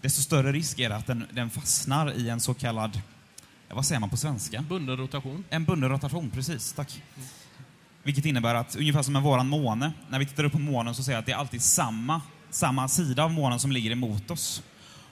[0.00, 3.00] desto större risk är det att den, den fastnar i en så kallad,
[3.74, 4.62] vad säger man på svenska?
[4.62, 5.44] Bunden rotation.
[5.50, 6.72] En bunden rotation, precis.
[6.72, 7.02] Tack.
[8.02, 11.02] Vilket innebär att, ungefär som med våran måne, när vi tittar upp på månen så
[11.02, 14.62] säger jag att det är alltid samma, samma sida av månen som ligger emot oss.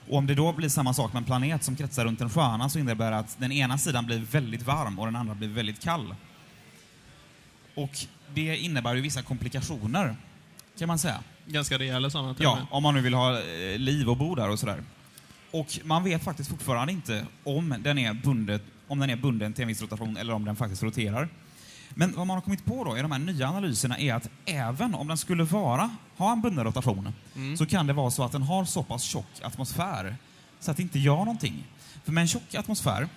[0.09, 2.69] Och om det då blir samma sak med en planet som kretsar runt en stjärna
[2.69, 5.81] så innebär det att den ena sidan blir väldigt varm och den andra blir väldigt
[5.81, 6.15] kall.
[7.75, 7.91] Och
[8.33, 10.15] det innebär ju vissa komplikationer,
[10.79, 11.23] kan man säga.
[11.45, 12.35] Ganska rejäla sådana.
[12.39, 14.83] Ja, om man nu vill ha eh, liv och bo där och sådär.
[15.59, 19.61] Och man vet faktiskt fortfarande inte om den är bundet om den är bunden till
[19.61, 21.29] en viss rotation eller om den faktiskt roterar.
[21.89, 24.95] Men vad man har kommit på då i de här nya analyserna är att även
[24.95, 27.13] om den skulle vara, ha en bunden rotation
[27.57, 30.15] så kan det vara så att den har så pass tjock atmosfär
[30.59, 31.67] så att det inte gör någonting.
[32.03, 33.07] För med en tjock atmosfär,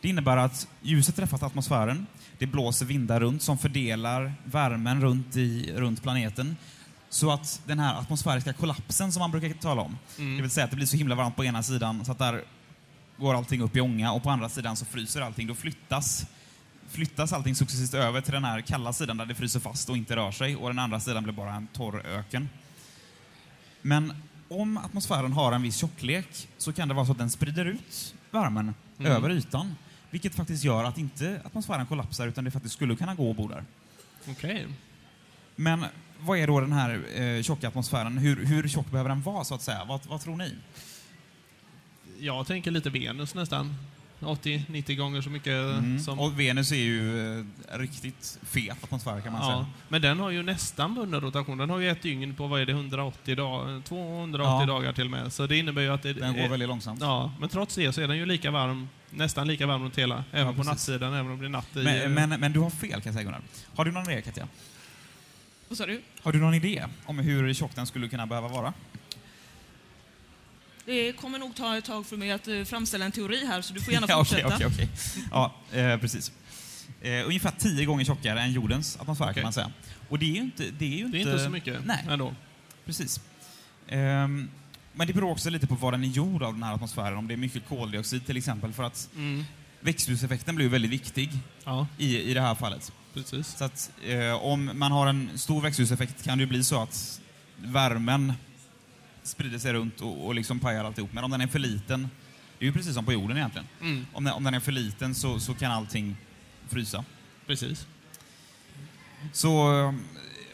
[0.00, 2.06] det innebär att ljuset träffar atmosfären,
[2.38, 6.56] det blåser vindar runt som fördelar värmen runt, i, runt planeten.
[7.14, 10.70] Så att den här atmosfäriska kollapsen som man brukar tala om, det vill säga att
[10.70, 12.44] det blir så himla varmt på ena sidan så att där
[13.16, 15.46] går allting upp i ånga och på andra sidan så fryser allting.
[15.46, 16.26] Då flyttas,
[16.88, 20.16] flyttas allting successivt över till den här kalla sidan där det fryser fast och inte
[20.16, 22.48] rör sig och den andra sidan blir bara en torr öken.
[23.82, 24.12] Men
[24.48, 28.14] om atmosfären har en viss tjocklek så kan det vara så att den sprider ut
[28.30, 29.76] värmen över ytan.
[30.10, 33.48] Vilket faktiskt gör att inte atmosfären kollapsar utan det faktiskt skulle kunna gå att bo
[33.48, 33.64] där.
[34.28, 34.66] Okej.
[35.56, 35.84] Men
[36.24, 38.18] vad är då den här eh, tjocka atmosfären?
[38.18, 39.84] Hur, hur tjock behöver den vara så att säga?
[39.84, 40.54] Vad, vad tror ni?
[42.18, 43.74] Jag tänker lite Venus nästan.
[44.20, 46.00] 80-90 gånger så mycket Mm.
[46.00, 46.20] som...
[46.20, 47.44] Och Venus är ju eh,
[47.78, 49.66] riktigt fet atmosfär kan man Ja, säga.
[49.88, 51.58] men den har ju nästan bunden rotation.
[51.58, 54.66] Den har ju ett dygn på, vad är det, 180 dagar, 280 Ja.
[54.66, 55.32] dagar till och med.
[55.32, 57.00] Så det innebär ju att det Den går är- väldigt långsamt.
[57.00, 60.24] Ja, men trots det så är den ju lika varm, nästan lika varm runt hela,
[60.32, 60.66] även på precis.
[60.70, 61.82] nattsidan, även om det är natt i...
[61.82, 63.40] Men, men, men du har fel kan jag säga Gunnar.
[63.76, 64.48] Har du någon idé Katja?
[65.74, 66.02] Vad sa du?
[66.22, 68.72] Har du någon idé om hur tjock den skulle kunna behöva vara?
[70.84, 73.74] Det kommer nog ta ett tag för mig att eh, framställa en teori här, så
[73.74, 74.54] du får gärna Ja, fortsätta.
[74.54, 74.88] okej, okej.
[75.30, 76.32] Ja, eh, precis.
[77.02, 79.34] Eh, ungefär tio gånger tjockare än jordens atmosfär Okej.
[79.34, 79.70] kan man säga.
[80.08, 80.64] Och det är ju inte...
[80.78, 82.34] Det är, ju det är inte så mycket Nej, ändå.
[82.84, 83.20] precis.
[83.88, 84.50] Ehm,
[84.92, 87.18] men det beror också lite på vad den är gjord av, den här atmosfären.
[87.18, 88.72] Om det är mycket koldioxid till exempel.
[88.72, 89.44] För att Mm.
[89.80, 91.30] växthuseffekten blir väldigt viktig
[91.64, 92.92] Ja, i, i det här fallet.
[93.14, 93.56] Precis.
[93.56, 97.20] Så att eh, om man har en stor växthuseffekt kan det ju bli så att
[97.56, 98.32] värmen
[99.22, 101.12] sprider sig runt och, och liksom pajar alltihop.
[101.12, 102.10] Men om den är för liten,
[102.58, 103.66] det är ju precis som på jorden egentligen.
[103.80, 104.06] Mm.
[104.12, 106.16] Om den, om den är för liten så, så kan allting
[106.68, 107.04] frysa.
[107.46, 107.86] Precis.
[109.32, 109.94] Så,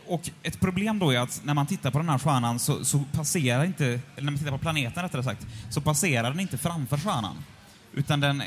[0.07, 3.05] och ett problem då är att när man tittar på den här stjärnan så, så
[3.13, 6.99] passerar inte, eller när man tittar på planeten rättare sagt, så passerar den inte framför
[6.99, 7.45] stjärnan.
[7.95, 8.43] Utan den,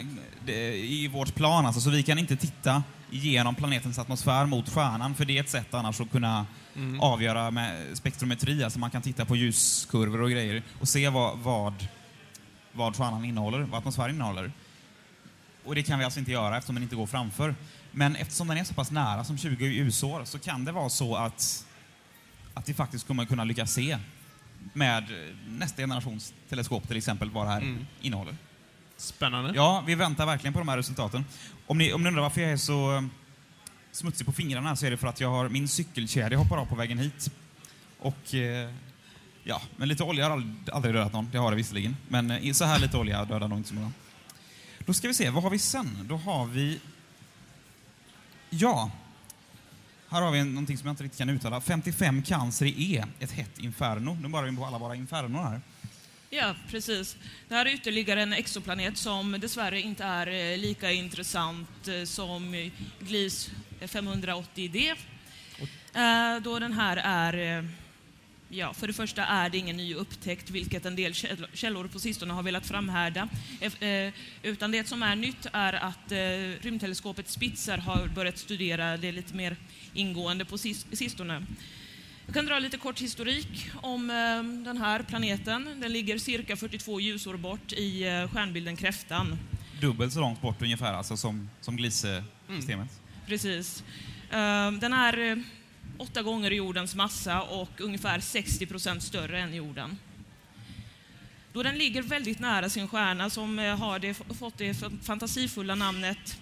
[0.75, 5.25] i vårt plan alltså, så vi kan inte titta igenom planetens atmosfär mot stjärnan, för
[5.25, 6.99] det är ett sätt annars att kunna Mm.
[6.99, 11.88] avgöra med spektrometri, alltså man kan titta på ljuskurvor och grejer och se vad, vad,
[12.71, 14.51] vad stjärnan innehåller, vad atmosfären innehåller.
[15.65, 17.56] Och det kan vi alltså inte göra eftersom den inte går framför.
[17.91, 21.15] Men eftersom den är så pass nära som 20 ljusår så kan det vara så
[21.15, 21.65] att,
[22.53, 23.97] att vi faktiskt kommer kunna lyckas se
[24.73, 25.03] med
[25.47, 27.86] nästa generations teleskop till exempel vad det här Mm.
[28.01, 28.36] innehåller.
[29.03, 29.51] Spännande.
[29.55, 31.25] Ja, vi väntar verkligen på de här resultaten.
[31.67, 33.03] Om ni, om ni undrar varför jag är så eh,
[33.91, 36.75] smutsig på fingrarna så är det för att jag har min cykelkedja hoppar av på
[36.75, 37.31] vägen hit.
[37.99, 38.69] Och eh,
[39.43, 41.97] ja, men lite olja har aldrig, aldrig dödat någon, det har det visserligen.
[42.07, 43.91] Men eh, så här lite olja dödar nog inte så många.
[44.85, 46.05] Då ska vi se, vad har vi sen?
[46.09, 46.79] Då har vi...
[48.49, 48.91] Ja.
[50.09, 51.61] Här har vi en, någonting som jag inte riktigt kan uttala.
[51.61, 54.17] 55 cancer i E, ett hett inferno.
[54.21, 55.61] Nu bara vi på alla våra infernon här.
[56.36, 57.17] Ja, precis.
[57.48, 62.72] Det här är ytterligare en exoplanet som dessvärre inte är eh, lika intressant eh, som
[63.00, 64.96] GLIS 580D.
[65.93, 67.67] Eh, då den här är,
[68.50, 71.13] ja, för det första är det ingen ny upptäckt, vilket en del
[71.54, 73.30] källor på sistone har velat framhärda.
[74.43, 76.12] Utan det som är nytt är att
[76.63, 79.56] rymdteleskopet Spitzer har börjat studera det lite mer
[79.93, 81.46] ingående på sistone.
[82.25, 85.79] Jag kan dra lite kort historik om eh, den här planeten.
[85.81, 89.38] Den ligger cirka 42 ljusår bort i eh, stjärnbilden Kräftan.
[89.81, 92.89] Dubbelt så långt bort ungefär alltså som, som Gliese-systemet.
[93.27, 93.83] Precis.
[94.29, 95.43] Eh, den är
[95.97, 99.97] åtta gånger jordens massa och ungefär 60 procent större än jorden.
[101.53, 106.38] Då den ligger väldigt nära sin stjärna som har det, fått det fantasifulla namnet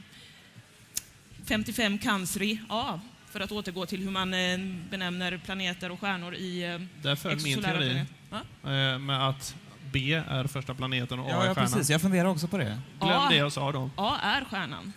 [1.47, 2.99] 55 Cancri A,
[3.31, 7.39] för att återgå till hur man eh, benämner planeter och stjärnor i eh, Där föll
[7.41, 8.05] min teori.
[8.29, 8.93] planeter.
[8.93, 9.55] Eh, med att
[9.91, 11.71] B är första planeten och A Ja, är ja, stjärnan.
[11.71, 11.89] precis.
[11.89, 12.63] Jag funderar också på det.
[12.99, 13.27] Glöm Ja.
[13.29, 13.89] det jag sa då.
[13.95, 14.93] A är stjärnan.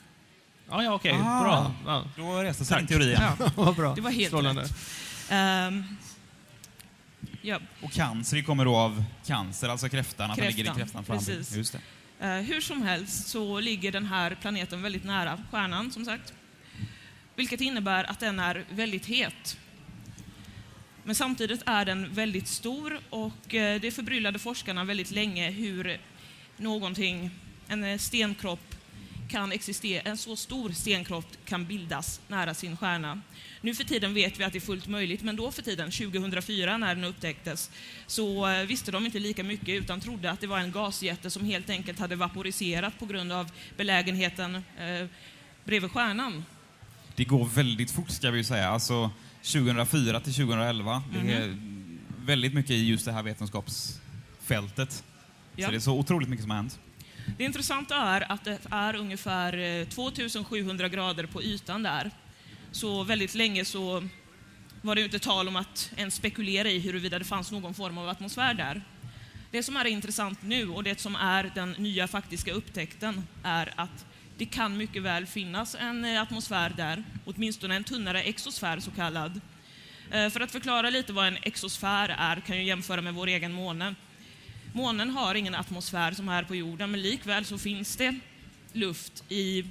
[0.70, 1.12] Ja, ja okej.
[1.24, 1.42] Ah.
[1.42, 1.72] Bra.
[1.86, 2.04] Ja.
[2.16, 2.88] Då reste sig Tack.
[2.88, 3.22] din teori igen.
[3.56, 3.94] Ja, bra.
[3.94, 4.62] Det var helt Strålande.
[4.62, 4.76] rätt.
[5.30, 5.84] Ehm,
[7.42, 11.04] ja, Och cancer kommer då av cancer, alltså kräftan, att den ligger i Kräftan, kräftan
[11.04, 11.18] framme.
[11.20, 11.56] precis.
[11.56, 11.76] Just
[12.20, 12.26] det.
[12.26, 16.32] eh, hur som helst så ligger den här planeten väldigt nära stjärnan, som sagt.
[17.36, 19.58] Vilket innebär att den är väldigt het.
[21.04, 26.00] Men samtidigt är den väldigt stor och eh, det förbryllade forskarna väldigt länge hur
[26.56, 27.30] någonting,
[27.68, 28.74] en eh, stenkropp,
[29.28, 33.20] kan existera, en så stor stenkropp kan bildas nära sin stjärna.
[33.60, 36.78] Nu för tiden vet vi att det är fullt möjligt, men då för tiden, 2004
[36.78, 37.70] när den upptäcktes,
[38.06, 41.44] så eh, visste de inte lika mycket utan trodde att det var en gasjätte som
[41.44, 45.06] helt enkelt hade vaporiserat på grund av belägenheten eh,
[45.64, 46.44] bredvid stjärnan.
[47.16, 48.68] Det går väldigt fort ska vi ju säga.
[48.68, 49.10] Alltså
[49.42, 51.02] 2004 till 2011.
[51.12, 51.56] Det är
[52.24, 55.04] väldigt mycket i just det här vetenskapsfältet.
[55.56, 55.66] Ja.
[55.66, 56.78] Så det är så otroligt mycket som har hänt.
[57.38, 62.10] Det intressanta är att det är ungefär eh, 2700 grader på ytan där.
[62.72, 64.08] Så väldigt länge så
[64.82, 67.98] var det ju inte tal om att ens spekulera i huruvida det fanns någon form
[67.98, 68.82] av atmosfär där.
[69.50, 74.06] Det som är intressant nu och det som är den nya faktiska upptäckten är att
[74.38, 79.40] det kan mycket väl finnas en eh, atmosfär där, åtminstone en tunnare exosfär så kallad.
[80.10, 83.52] Eh, för att förklara lite vad en exosfär är kan jag jämföra med vår egen
[83.52, 83.94] måne.
[84.72, 88.18] Månen har ingen atmosfär som här på jorden, men likväl så finns det
[88.72, 89.64] luft i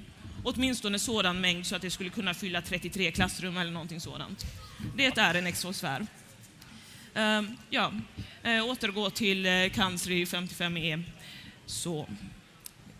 [0.44, 4.46] åtminstone sådan mängd så att det skulle kunna fylla 33 klassrum eller någonting sådant.
[4.96, 6.08] Det är en exosfär.
[7.14, 7.92] Eh, ja,
[8.44, 11.04] återgå till cancer i 55E
[11.66, 12.08] så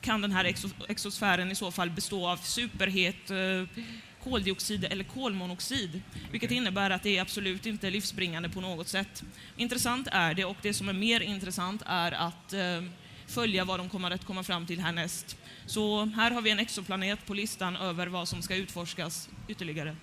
[0.04, 3.84] kan den här exo- exosfären i så fall bestå av superhet eh,
[4.24, 9.24] koldioxid eller kolmonoxid, vilket innebär att det är absolut inte livsbringande på något sätt.
[9.58, 12.84] Intressant är det, och det som är mer intressant är att eh,
[13.28, 15.38] följa vad de kommer att komma fram till härnäst.
[15.66, 19.96] Så här har vi en exoplanet på listan över vad som ska utforskas ytterligare.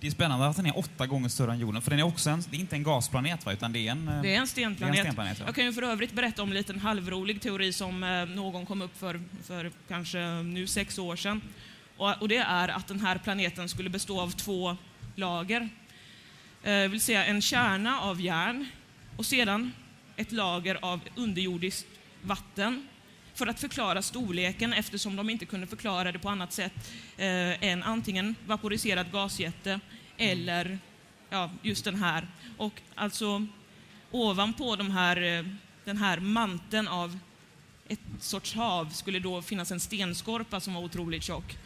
[0.00, 2.30] Det är spännande att den är åtta gånger större än jorden, för den är också
[2.30, 4.08] en, det är inte en gasplanet va, utan det är en...
[4.08, 4.94] eh, Det är en stenplanet.
[4.94, 5.44] Är en stenplanet, ja.
[5.46, 8.82] Jag kan ju för övrigt berätta om en liten halvrolig teori som eh, någon kom
[8.82, 11.42] upp för, för kanske nu sex år sedan.
[11.96, 14.76] Och, och det är att den här planeten skulle bestå av två
[15.16, 15.68] lager.
[16.62, 18.66] Eh, vill säga en kärna av järn
[19.16, 19.72] och sedan
[20.16, 21.86] ett lager av underjordiskt
[22.22, 22.88] vatten
[23.40, 27.82] för att förklara storleken eftersom de inte kunde förklara det på annat sätt eh, än
[27.82, 29.80] antingen vaporiserad gasjätte
[30.16, 30.78] eller
[31.30, 32.26] ja, just den här.
[32.56, 33.46] Och alltså
[34.10, 35.44] ovanpå de här, eh,
[35.84, 37.18] den här manteln av
[37.88, 41.58] ett sorts hav skulle då finnas en stenskorpa som var otroligt tjock.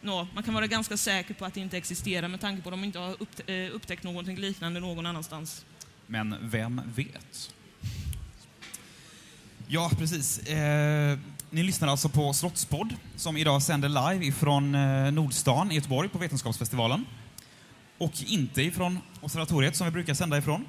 [0.00, 2.72] Nå, man kan vara ganska säker på att det inte existerar med tanke på att
[2.72, 3.16] de inte har
[3.46, 5.64] eh, upptäckt någonting liknande någon annanstans.
[6.06, 7.54] Men vem vet?
[9.74, 10.38] Ja, precis.
[10.38, 11.18] Eh,
[11.50, 16.18] ni lyssnar alltså på Slottspodd som idag sänder live ifrån eh, Nordstan i Göteborg på
[16.18, 17.04] Vetenskapsfestivalen.
[17.98, 20.64] Och inte ifrån Observatoriet som vi brukar sända ifrån.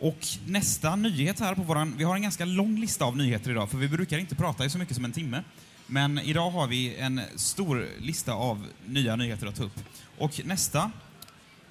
[0.00, 1.94] Och nästa nyhet här på våran...
[1.96, 4.70] Vi har en ganska lång lista av nyheter idag, för vi brukar inte prata i
[4.70, 5.42] så mycket som en timme.
[5.86, 9.80] Men idag har vi en stor lista av nya nyheter att ta upp.
[10.18, 10.90] Och nästa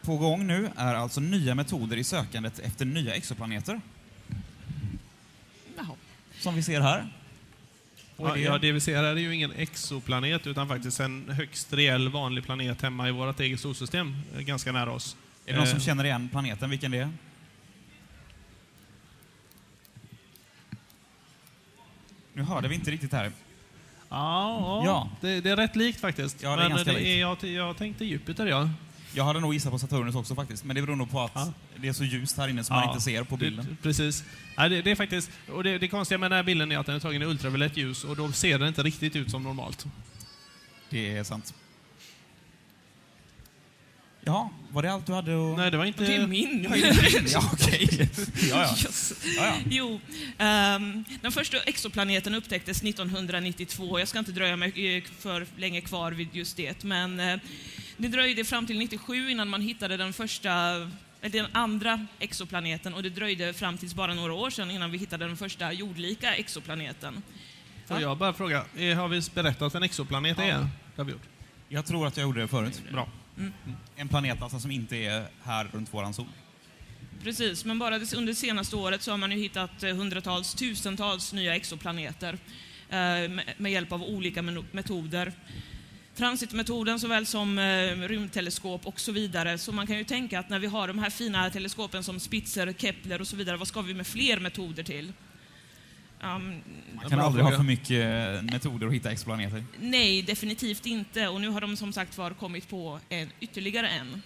[0.02, 3.82] på gång nu är alltså nya metoder i sökandet efter nya exoplaneter,
[6.44, 7.08] som vi ser här.
[8.18, 12.10] Ja, ja, det vi ser här är ju ingen exoplanet utan faktiskt en högst reell
[12.10, 15.18] vanlig planet hemma i vårt eget solsystem, eh, ganska nära oss.
[15.46, 17.10] Är det någon som Eh, känner igen planeten, vilken det är?
[22.34, 23.32] Nu hörde vi inte riktigt här.
[24.10, 25.10] Ja, ja.
[25.22, 26.44] Det, det är rätt likt faktiskt.
[26.44, 27.20] Ja, det är Men ganska det likt.
[27.20, 28.70] jag, jag tänkte Jupiter, ja.
[29.16, 31.54] Jag hade nog gissat på Saturnus också faktiskt, men det beror nog på att Ja.
[31.78, 33.66] det är så ljust här inne som man Ja, inte ser på bilden.
[33.70, 34.24] Det, precis.
[34.58, 36.86] Nej, det, det är faktiskt, och det, det konstiga med den här bilden är att
[36.86, 39.86] den är tagen i ultraviolett ljus och då ser den inte riktigt ut som normalt.
[40.90, 41.54] Det är sant.
[44.26, 45.58] Jaha, var det allt du hade att...
[45.58, 46.04] Nej, det var inte...
[46.04, 46.68] Det är min.
[47.34, 48.10] Ja, okej.
[48.50, 48.76] Ja, ja.
[48.84, 49.14] Yes.
[49.38, 49.54] ja, ja.
[49.70, 50.00] Jo,
[50.38, 54.00] ehm, den första exoplaneten upptäcktes 1992.
[54.00, 57.40] Jag ska inte dröja mig eh, för länge kvar vid just det, men eh,
[58.04, 60.52] det dröjde fram till 97 innan man hittade den första
[61.22, 64.98] eller den andra exoplaneten och det dröjde fram tills bara några år sedan innan vi
[64.98, 67.24] hittade den första jordlika exoplaneten.
[67.86, 70.46] Får jag bara fråga, eh, har vi berättat vad en exoplanet är?
[70.46, 71.28] Det har vi gjort.
[71.70, 72.82] Jag tror att jag gjorde det förut.
[72.92, 73.08] Bra.
[73.96, 76.26] En planet alltså som inte är här runt våran sol.
[77.24, 81.34] Precis, men bara under det senaste året så har man ju hittat eh, hundratals, tusentals
[81.34, 82.38] nya exoplaneter
[82.90, 82.98] eh,
[83.58, 85.34] med, hjälp av olika metoder.
[86.16, 89.58] Transitmetoden såväl som eh, rymdteleskop och så vidare.
[89.58, 92.74] Så man kan ju tänka att när vi har de här fina teleskopen som Spitzer,
[92.78, 95.14] Kepler och så vidare, vad ska vi med fler metoder till?
[96.22, 96.62] Um,
[96.96, 99.64] Man kan aldrig ha för mycket eh, metoder att hitta exoplaneter.
[99.80, 101.28] nej, definitivt inte.
[101.28, 104.22] Och nu har de som sagt var kommit på en, ytterligare en.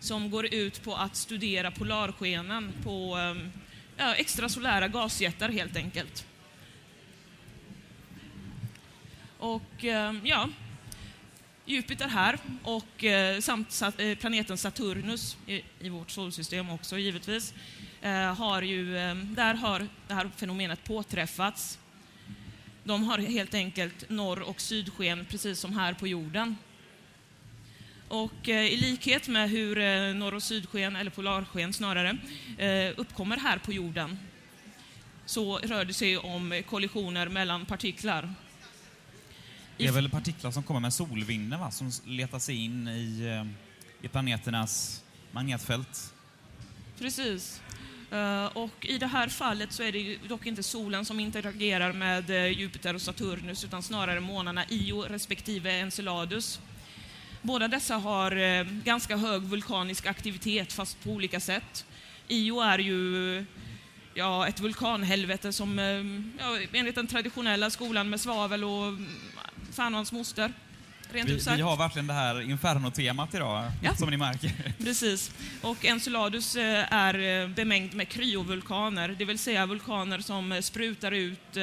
[0.00, 3.52] Som går ut på att studera polarskenen på um,
[3.96, 6.26] ja, extrasolära gasjättar helt enkelt.
[9.40, 10.48] Och ehm, ja,
[11.64, 15.36] Jupiter här och eh, samt eh, planeten Saturnus
[15.80, 17.54] i, vårt solsystem också givetvis,
[18.02, 21.78] eh, har ju, ehm, där har det här fenomenet påträffats.
[22.84, 26.56] De har helt enkelt norr och sydsken, precis som här på jorden.
[28.08, 32.16] Och i likhet med hur norr och sydsken, eller polarsken snarare,
[32.96, 34.18] uppkommer här på jorden,
[35.26, 38.34] så rör det sig om kollisioner mellan partiklar.
[39.80, 41.70] Det är väl partiklar som kommer med solvinden, va?
[41.70, 45.02] Som letar sig in i, eh, i planeternas
[45.32, 46.12] magnetfält.
[46.98, 47.60] Precis.
[48.10, 52.30] Eh, Och i det här fallet så är det dock inte solen som interagerar med
[52.30, 56.60] eh, Jupiter och Saturnus utan snarare månarna Io respektive Enceladus.
[57.42, 61.84] Båda dessa har ganska hög vulkanisk aktivitet fast på olika sätt.
[62.28, 63.44] Io är ju
[64.14, 65.78] ja, ett vulkanhelvete som
[66.38, 68.92] ja, enligt den traditionella skolan med svavel och
[69.72, 70.52] fan och hans moster.
[71.12, 71.58] Rent Vi, ut sagt.
[71.58, 73.94] vi har verkligen det här inferno-temat idag, Ja.
[73.94, 74.52] som ni märker.
[74.84, 75.32] Precis.
[75.62, 81.12] Och Enceladus eh, är eh, bemängd med kryovulkaner, det vill säga vulkaner som eh, sprutar
[81.12, 81.56] ut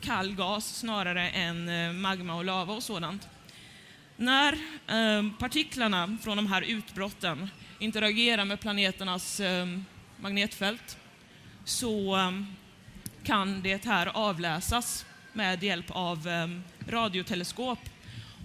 [0.00, 3.28] kall gas snarare än magma och lava och sådant.
[4.16, 4.58] När
[5.38, 9.40] partiklarna från de här utbrotten interagerar med planeternas
[10.20, 10.96] magnetfält
[11.64, 12.16] så
[13.24, 16.46] kan det här avläsas med hjälp av eh,
[16.88, 17.78] radioteleskop.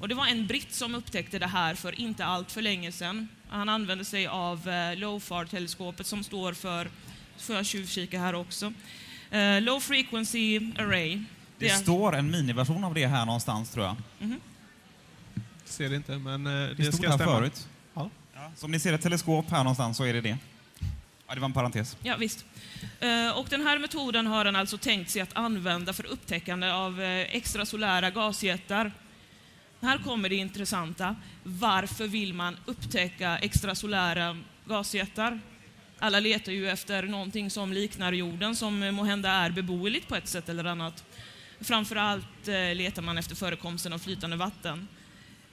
[0.02, 3.28] Och det var en britt som upptäckte det här för inte allt för länge sedan.
[3.50, 6.90] Han använde sig av eh, LOFAR-teleskopet som står för,
[7.38, 8.74] får jag tjuvkika här också,
[9.32, 11.24] eh, Low Frequency Array.
[11.60, 13.96] Det står en miniversion av det här någonstans, tror jag.
[15.66, 17.32] Ser det inte, men eh, det, Det stod ska här stämma.
[17.32, 17.68] förut.
[17.94, 18.10] Ja.
[18.56, 20.38] Så om ni ser ett teleskop här någonstans så är det det.
[21.28, 21.98] Ja, det var en parentes.
[22.04, 22.46] Ja, visst.
[23.00, 27.02] Eh, och den här metoden har han alltså tänkt sig att använda för upptäckande av
[27.02, 28.92] eh, extrasolära gasjättar.
[29.82, 31.16] Här kommer det intressanta.
[31.44, 35.40] Varför vill man upptäcka extrasolära gasjättar?
[36.00, 40.50] Alla letar ju efter någonting som liknar jorden, som måhända är beboeligt på ett sätt
[40.50, 41.04] eller annat.
[41.62, 44.88] Framförallt allt letar man efter förekomsten av flytande vatten.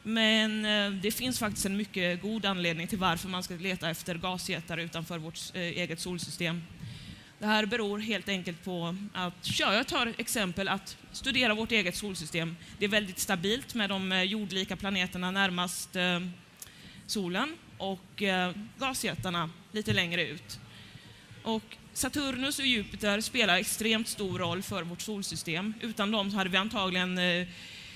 [0.03, 0.63] Men
[1.03, 5.19] det finns faktiskt en mycket god anledning till varför man ska leta efter gasjättar utanför
[5.19, 6.63] vårt eget solsystem.
[7.39, 11.97] Det här beror helt enkelt på att, ja, jag tar exempel att studera vårt eget
[11.97, 12.57] solsystem.
[12.79, 16.21] Det är väldigt stabilt med de eh, jordlika planeterna närmast eh,
[17.07, 20.59] solen och eh, gasjättarna lite längre ut.
[21.43, 25.75] Och Saturnus och Jupiter spelar extremt stor roll för vårt solsystem.
[25.81, 27.47] Utan dem hade vi antagligen eh,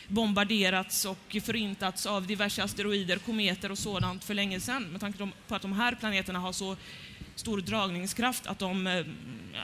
[0.08, 4.82] bombarderats och förintats av diverse asteroider, kometer och sådant för länge sedan.
[4.82, 6.76] Med tanke på att de här planeterna har så
[7.38, 9.04] stor dragningskraft att de eh,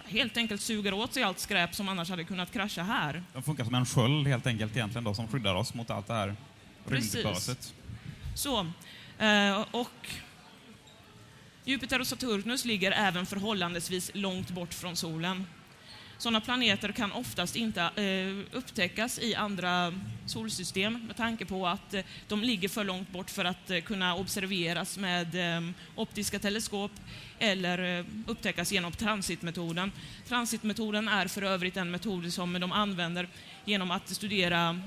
[0.04, 3.22] helt enkelt suger åt sig allt skräp som annars hade kunnat krascha här.
[3.32, 6.14] De funkar som en sköld helt enkelt egentligen då, som skyddar oss mot allt det
[6.14, 6.36] här
[6.88, 7.14] Precis.
[7.14, 7.74] rymdböset.
[8.34, 8.60] Så,
[9.18, 10.08] eh, och
[11.64, 15.46] Jupiter och Saturnus ligger även förhållandevis långt bort från solen.
[16.18, 19.94] Sådana planeter kan oftast inte eh, upptäckas i andra
[20.26, 24.14] solsystem med tanke på att eh, de ligger för långt bort för att eh, kunna
[24.14, 25.36] observeras med
[25.96, 26.92] optiska teleskop
[27.38, 29.92] eller upptäckas genom transitmetoden.
[30.28, 33.28] Transitmetoden är för övrigt en metod som de använder
[33.64, 34.80] genom att studera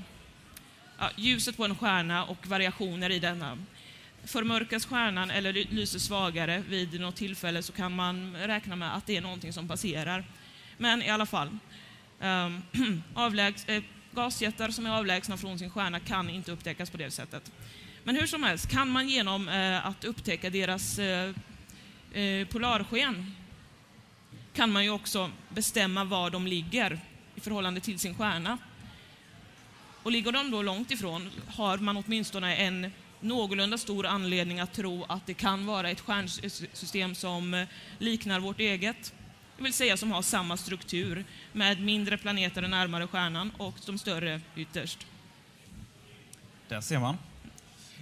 [1.16, 3.58] ljuset på en stjärna och variationer i denna.
[4.24, 9.16] Förmörkas stjärnan eller lyser svagare vid något tillfälle så kan man räkna med att det
[9.16, 10.24] är någonting som passerar.
[10.78, 11.58] Men i alla fall,
[12.20, 12.62] um,
[13.14, 17.52] avlägs, eh, gasjättar som är avlägsna från sin stjärna kan inte upptäckas på det sättet.
[18.04, 21.34] Men hur som helst, kan man genom eh, att upptäcka deras eh,
[22.12, 23.34] eh, polarsken
[24.54, 27.00] kan man ju också bestämma var de ligger
[27.34, 28.58] i förhållande till sin stjärna.
[30.02, 35.04] Och ligger de då långt ifrån har man åtminstone en någorlunda stor anledning att tro
[35.08, 37.68] att det kan vara ett stjärnsystem som eh,
[37.98, 39.14] liknar vårt eget.
[39.58, 44.40] Det vill säga som har samma struktur med mindre planeter närmare stjärnan och de större
[44.56, 45.06] ytterst.
[46.68, 47.16] Där ser man.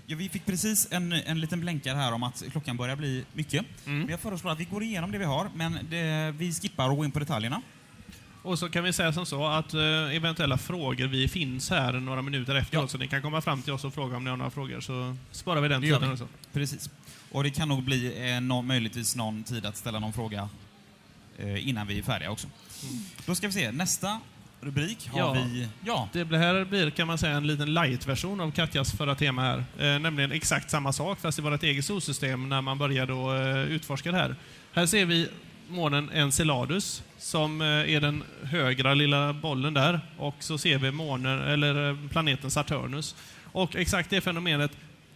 [0.07, 3.65] Ja, vi fick precis en, en liten blänkare här om att klockan börjar bli mycket.
[3.87, 3.99] Mm.
[3.99, 6.97] Men jag föreslår att vi går igenom det vi har, men det, vi skippar och
[6.97, 7.63] går in på detaljerna.
[8.43, 9.81] Och så kan vi säga som så att eh,
[10.17, 12.89] eventuella frågor, vi finns här några minuter efter Ja.
[12.89, 15.17] så ni kan komma fram till oss och fråga om ni har några frågor så
[15.31, 16.15] sparar vi den Det tiden vi.
[16.15, 16.29] också.
[16.53, 16.91] Precis.
[17.33, 20.49] Och det kan nog bli eh, nå- möjligtvis någon tid att ställa någon fråga
[21.59, 22.49] innan vi är färdiga också.
[23.26, 24.20] Då ska vi se, nästa
[24.61, 25.32] rubrik har Ja.
[25.32, 25.68] vi...
[25.84, 29.64] Ja, Det här blir kan man säga en liten light-version av Katjas förra tema här.
[29.95, 34.12] Eh, nämligen exakt samma sak fast i vårt eget solsystem när man började eh, utforska
[34.12, 34.37] det här.
[34.72, 35.28] Här ser vi
[35.68, 41.41] månen Enceladus som eh, är den högra lilla bollen där och så ser vi månen,
[41.43, 43.14] eller eh, planeten Saturnus.
[43.53, 44.70] Och exakt det fenomenet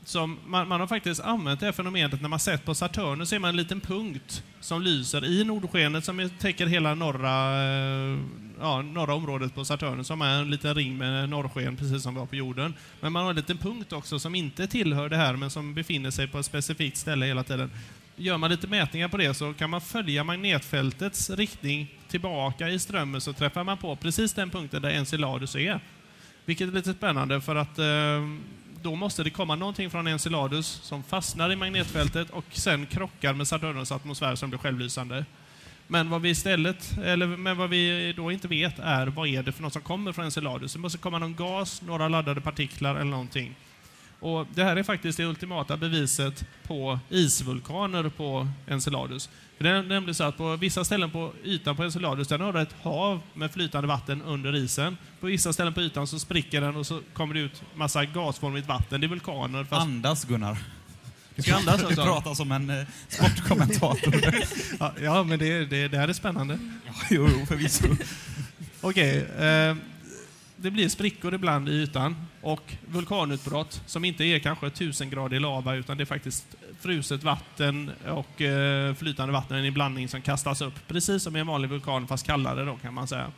[0.04, 3.38] som man, man har faktiskt använt det här fenomenet när man sett på Saturnus ser
[3.38, 8.18] man en liten punkt som lyser i nordskenet som täcker hela norra, eh,
[8.60, 12.20] ja, norra området på Saturnus som är en liten ring med norrsken, precis som vi
[12.20, 12.74] har på jorden.
[13.00, 16.10] Men man har en liten punkt också som inte tillhör det här, men som befinner
[16.10, 17.70] sig på ett specifikt ställe hela tiden.
[18.16, 23.20] Gör man lite mätningar på det så kan man följa magnetfältets riktning tillbaka i strömmen
[23.20, 25.80] så träffar man på precis den punkten där Enceladus är.
[26.44, 27.84] Vilket är lite spännande för att eh,
[28.82, 33.48] då måste det komma någonting från Enceladus som fastnar i magnetfältet och sen krockar med
[33.48, 35.24] Saturnus atmosfär som blir självlysande.
[35.86, 39.52] Men vad vi istället, eller men vad vi då inte vet är vad är det
[39.52, 40.72] för något som kommer från Enceladus.
[40.72, 43.54] Det måste komma någon gas, några laddade partiklar eller någonting.
[44.20, 49.30] Och det här är faktiskt det ultimata beviset på isvulkaner på Enceladus.
[49.60, 52.60] Det är nämligen så att på vissa ställen på ytan på Enceladus där har du
[52.60, 54.96] ett hav med flytande vatten under isen.
[55.20, 58.68] På vissa ställen på ytan så spricker den och så kommer det ut massa gasformigt
[58.68, 59.00] vatten.
[59.00, 59.64] Det är vulkaner.
[59.64, 59.82] Fast...
[59.82, 60.58] Andas, Gunnar.
[61.34, 62.04] Du ska andas Du alltså?
[62.04, 64.14] pratar som en eh, sportkommentator.
[64.80, 66.58] Ja, ja, men det, det, det här är spännande.
[66.86, 67.96] ja, jo, jo, förvisso.
[68.80, 69.18] Okej.
[69.18, 69.76] Eh,
[70.56, 75.96] det blir sprickor ibland i ytan och vulkanutbrott som inte är kanske tusengradig lava utan
[75.96, 76.46] det är faktiskt
[76.80, 80.74] fruset vatten och eh, flytande vatten i blandning som kastas upp.
[80.88, 83.30] Precis som i en vanlig vulkan fast kallare då kan man säga.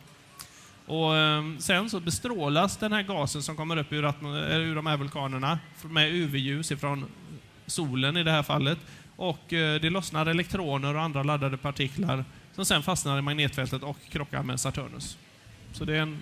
[0.85, 4.85] Och eh, Sen så bestrålas den här gasen som kommer upp ur, eh, ur de
[4.85, 7.05] här vulkanerna med UV-ljus ifrån
[7.65, 8.77] solen i det här fallet.
[9.15, 12.25] Och eh, det lossnar elektroner och andra laddade partiklar
[12.55, 15.17] som sen fastnar i magnetfältet och krockar med Saturnus.
[15.71, 16.17] Så det är en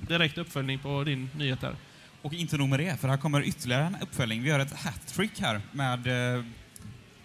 [0.00, 1.74] direkt uppföljning på din nyhet där.
[2.24, 4.42] Och inte nog med det, för här kommer ytterligare en uppföljning.
[4.42, 6.44] Vi gör ett hattrick här med eh,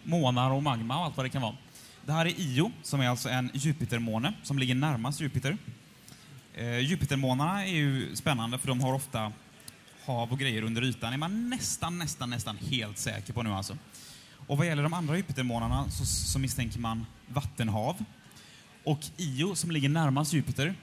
[0.04, 1.56] månar och magma och allt vad det kan vara.
[2.06, 5.58] Det här är Io, som är alltså en Jupitermåne som ligger närmast Jupiter.
[6.54, 9.32] Eh, Jupitermånarna är ju spännande för de har ofta
[10.06, 11.14] hav och grejer under ytan.
[11.14, 13.78] är man nästan, nästan, nästan helt säker på nu alltså.
[14.48, 18.04] Och vad gäller de andra Jupitermånarna så, så misstänker man vattenhav.
[18.84, 20.76] Och Io, som ligger närmast Jupiter,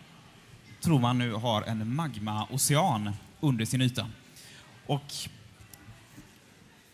[0.80, 3.12] tror man nu har en magmaocean
[3.46, 4.10] under sin yta.
[4.86, 5.12] Och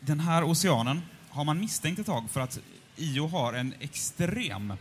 [0.00, 2.58] den här oceanen har man misstänkt ett tag för att
[2.96, 4.72] Io har en extrem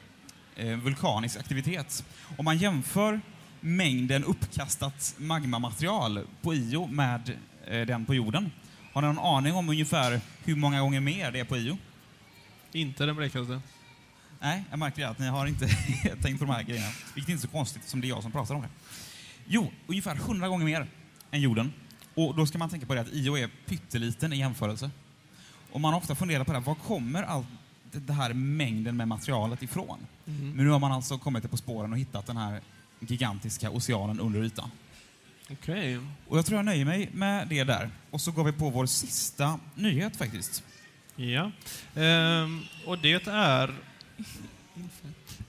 [0.56, 2.06] eh, vulkanisk aktivitet.
[2.38, 3.22] Om man jämför
[3.60, 8.52] mängden uppkastat magmamaterial på Io med eh, den på jorden,
[8.94, 11.78] har ni någon aning om ungefär hur många gånger mer det är på Io?
[12.72, 13.62] Inte den blekaste.
[14.40, 15.68] Nej, jag märker att ni har inte
[16.22, 16.90] tänkt på de här grejerna.
[17.16, 18.70] Vilket inte är så konstigt, som det är jag som pratar om det.
[19.48, 20.88] Jo, ungefär 100 gånger mer
[21.32, 21.74] än jorden.
[22.16, 24.92] Och då ska man tänka på det att Io är pytteliten i jämförelse.
[25.72, 27.46] Och man har ofta funderat på det, här, var kommer all
[27.92, 30.00] det här mängden med materialet ifrån?
[30.26, 32.62] Men nu har man alltså kommit på spåren och hittat den här
[33.00, 34.72] gigantiska oceanen under ytan.
[35.52, 36.00] Okej.
[36.28, 37.90] Och jag tror jag nöjer mig med det där.
[38.12, 40.64] Och så går vi på vår sista nyhet faktiskt.
[41.16, 41.52] Ja.
[41.96, 43.76] Ehm, och det är...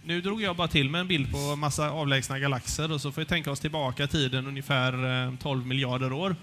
[0.04, 3.22] Nu drog jag bara till med en bild på massa avlägsna galaxer och så får
[3.22, 6.36] vi tänka oss tillbaka i tiden ungefär eh, 12 miljarder år.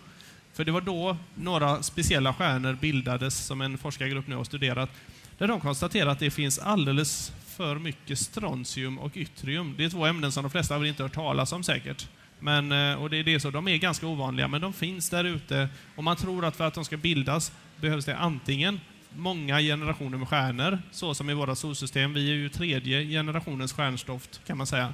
[0.53, 4.89] För det var då några speciella stjärnor bildades som en forskargrupp nu har studerat.
[5.37, 9.75] Där de konstaterar att det finns alldeles för mycket strontium och yttrium.
[9.77, 12.07] Det är två ämnen som de flesta har väl inte hört talas om säkert.
[12.39, 15.23] Men, eh, och det är det så, de är ganska ovanliga, men de finns där
[15.23, 15.69] ute.
[15.95, 18.79] Och man tror att för att de ska bildas behövs det antingen
[19.19, 22.13] många generationer med stjärnor, så som i våra solsystem.
[22.13, 24.93] Vi är ju tredje generationens stjärnstoft, kan man säga.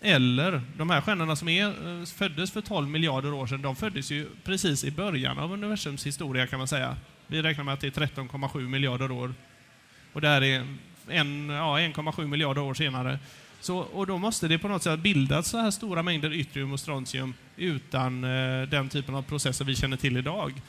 [0.00, 4.10] Eller de här stjärnorna som är, eh, föddes för 12 miljarder år sedan, de föddes
[4.10, 6.96] ju precis i början av universums historia, kan man säga.
[7.26, 9.34] Vi räknar med att det är 13,7 miljarder år.
[10.12, 10.66] Och det här är
[11.08, 13.18] en, ja, 1,7 miljarder år senare.
[13.60, 16.80] Så, och då måste det på något sätt bildas så här stora mängder yttrium och
[16.80, 20.62] strontium utan eh, den typen av processer vi känner till idag.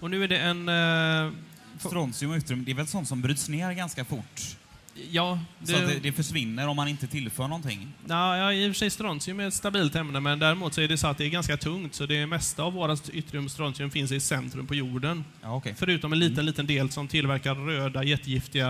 [0.00, 0.68] Och nu är det en...
[0.68, 1.32] Eh,
[1.88, 4.56] Strontium och yttrium, det är väl sånt som bryts ner ganska fort?
[5.10, 7.88] Ja, Så att det, det försvinner om man inte tillför någonting?
[8.08, 10.88] Ja, ja, i och för sig strontium är ett stabilt ämne, men däremot så är
[10.88, 14.12] det så att det är ganska tungt, så det mesta av vårt yttrium strontium finns
[14.12, 15.24] i centrum på jorden.
[15.42, 15.74] Ja, okej.
[15.78, 18.66] Förutom en liten, liten del som tillverkar röda, jättegiftiga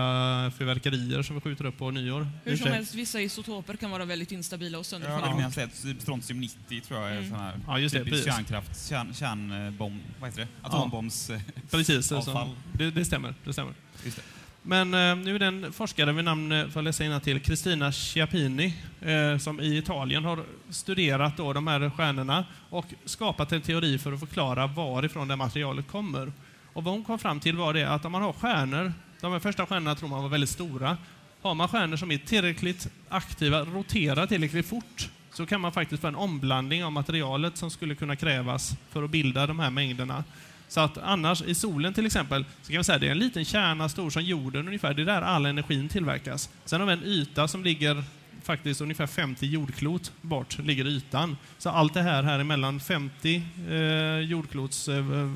[0.57, 2.27] fyrverkerier som vi skjuter upp på nyår.
[2.43, 5.41] Hur som helst, vissa isotoper kan vara väldigt instabila och sönderfallande.
[5.43, 7.29] minns det, typ strontium 90 tror jag är Mm.
[7.29, 10.47] sån här Ja, just det, typisk kärnkraft, kärn, kärnbomb, vad heter det?
[10.67, 11.29] Atombombs...
[11.29, 11.41] eh,
[11.71, 12.49] Precis, så, Avfall.
[12.73, 13.33] det, det stämmer.
[13.45, 13.73] Det stämmer.
[14.05, 14.23] Just det.
[14.63, 18.73] Men eh, nu är det en forskare vid namn, eh, får läsa till Kristina Schiapini,
[19.01, 24.13] eh, som i Italien har studerat då de här stjärnorna och skapat en teori för
[24.13, 26.31] att förklara varifrån det materialet kommer.
[26.73, 29.39] Och vad hon kom fram till var det att om man har stjärnor, de här
[29.39, 30.97] första stjärnorna tror man var väldigt stora,
[31.41, 36.07] har man stjärnor som är tillräckligt aktiva, roterar tillräckligt fort, så kan man faktiskt få
[36.07, 40.23] en omblandning av materialet som skulle kunna krävas för att bilda de här mängderna.
[40.71, 43.19] Så att annars, i solen till exempel, så kan man säga att det är en
[43.19, 44.93] liten kärna stor som jorden ungefär.
[44.93, 46.49] Det är där all energin tillverkas.
[46.65, 48.03] Sen har vi en yta som ligger
[48.43, 51.37] faktiskt ungefär 50 jordklot bort ligger ytan.
[51.57, 53.75] Så allt det här här emellan 50 eh,
[54.19, 55.31] jordklots eh,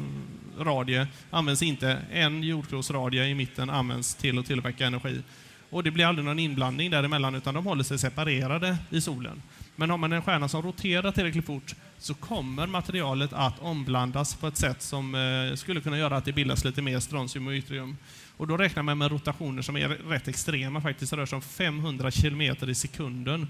[0.59, 2.01] radie används inte.
[2.11, 5.21] En jordklotsradie i mitten används till att tillverka energi.
[5.69, 9.41] Och det blir aldrig någon inblandning däremellan utan de håller sig separerade i solen.
[9.75, 14.47] Men har man en stjärna som roterar tillräckligt fort så kommer materialet att omblandas på
[14.47, 17.97] ett sätt som eh, skulle kunna göra att det bildas lite mer strontium och yttrium.
[18.37, 21.11] Och då räknar man med rotationer som är rätt extrema faktiskt.
[21.11, 23.47] Det rör sig om 500 kilometer i sekunden.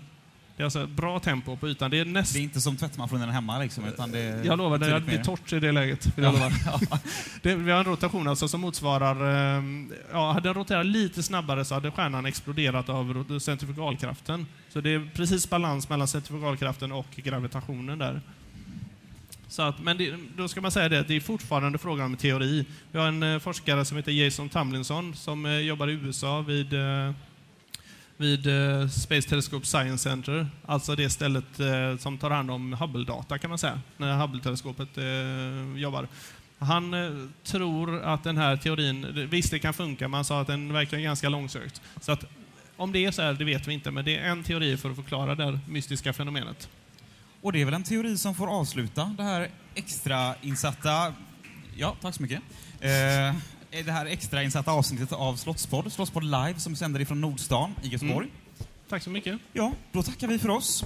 [0.58, 1.92] Det är alltså ett bra tempo på ytan.
[1.92, 2.34] Det är näst...
[2.34, 5.14] Det är inte som tvättmaskinen hemma liksom, utan det är Jag lovar, det är, det
[5.16, 6.18] är torrt i det läget.
[6.18, 6.52] Lova.
[7.42, 9.56] det, vi har en rotation alltså som motsvarar...
[9.58, 9.64] eh,
[10.12, 14.48] Ja, hade den roterat lite snabbare så hade stjärnan exploderat av centrifugalkraften.
[14.76, 18.22] Så det är precis balans mellan centrifugalkraften och gravitationen där.
[19.48, 22.66] Så att, men det, då ska man säga det, det är fortfarande frågan om teori.
[22.92, 26.74] Vi har en eh, forskare som heter Jason Tamlinson som eh, jobbar i USA vid
[26.74, 27.12] eh,
[28.18, 28.48] vid
[28.92, 31.56] Space Telescope Science Center, alltså det stället
[32.00, 34.90] som tar hand om Hubble-data kan man säga, när Hubble-teleskopet
[35.76, 36.08] jobbar.
[36.60, 36.96] Han
[37.44, 40.98] tror att den här teorin, visst det kan funka, men han sa att den verkar
[40.98, 41.82] ganska långsökt.
[42.02, 42.26] Så att
[42.78, 44.90] om det är så här, det vet vi inte, men det är en teori för
[44.90, 46.70] att förklara det här mystiska fenomenet.
[47.42, 51.14] Och det är väl en teori som får avsluta det här extra insatta...
[51.76, 52.42] Ja, tack så mycket.
[52.80, 53.36] Eh,
[53.86, 58.28] det här extra insatta avsnittet av Slottspodd, Slottspodd Live, som sänder ifrån Nordstan i Göteborg.
[58.90, 59.40] Tack så mycket.
[59.54, 60.86] Ja, då tackar vi för oss.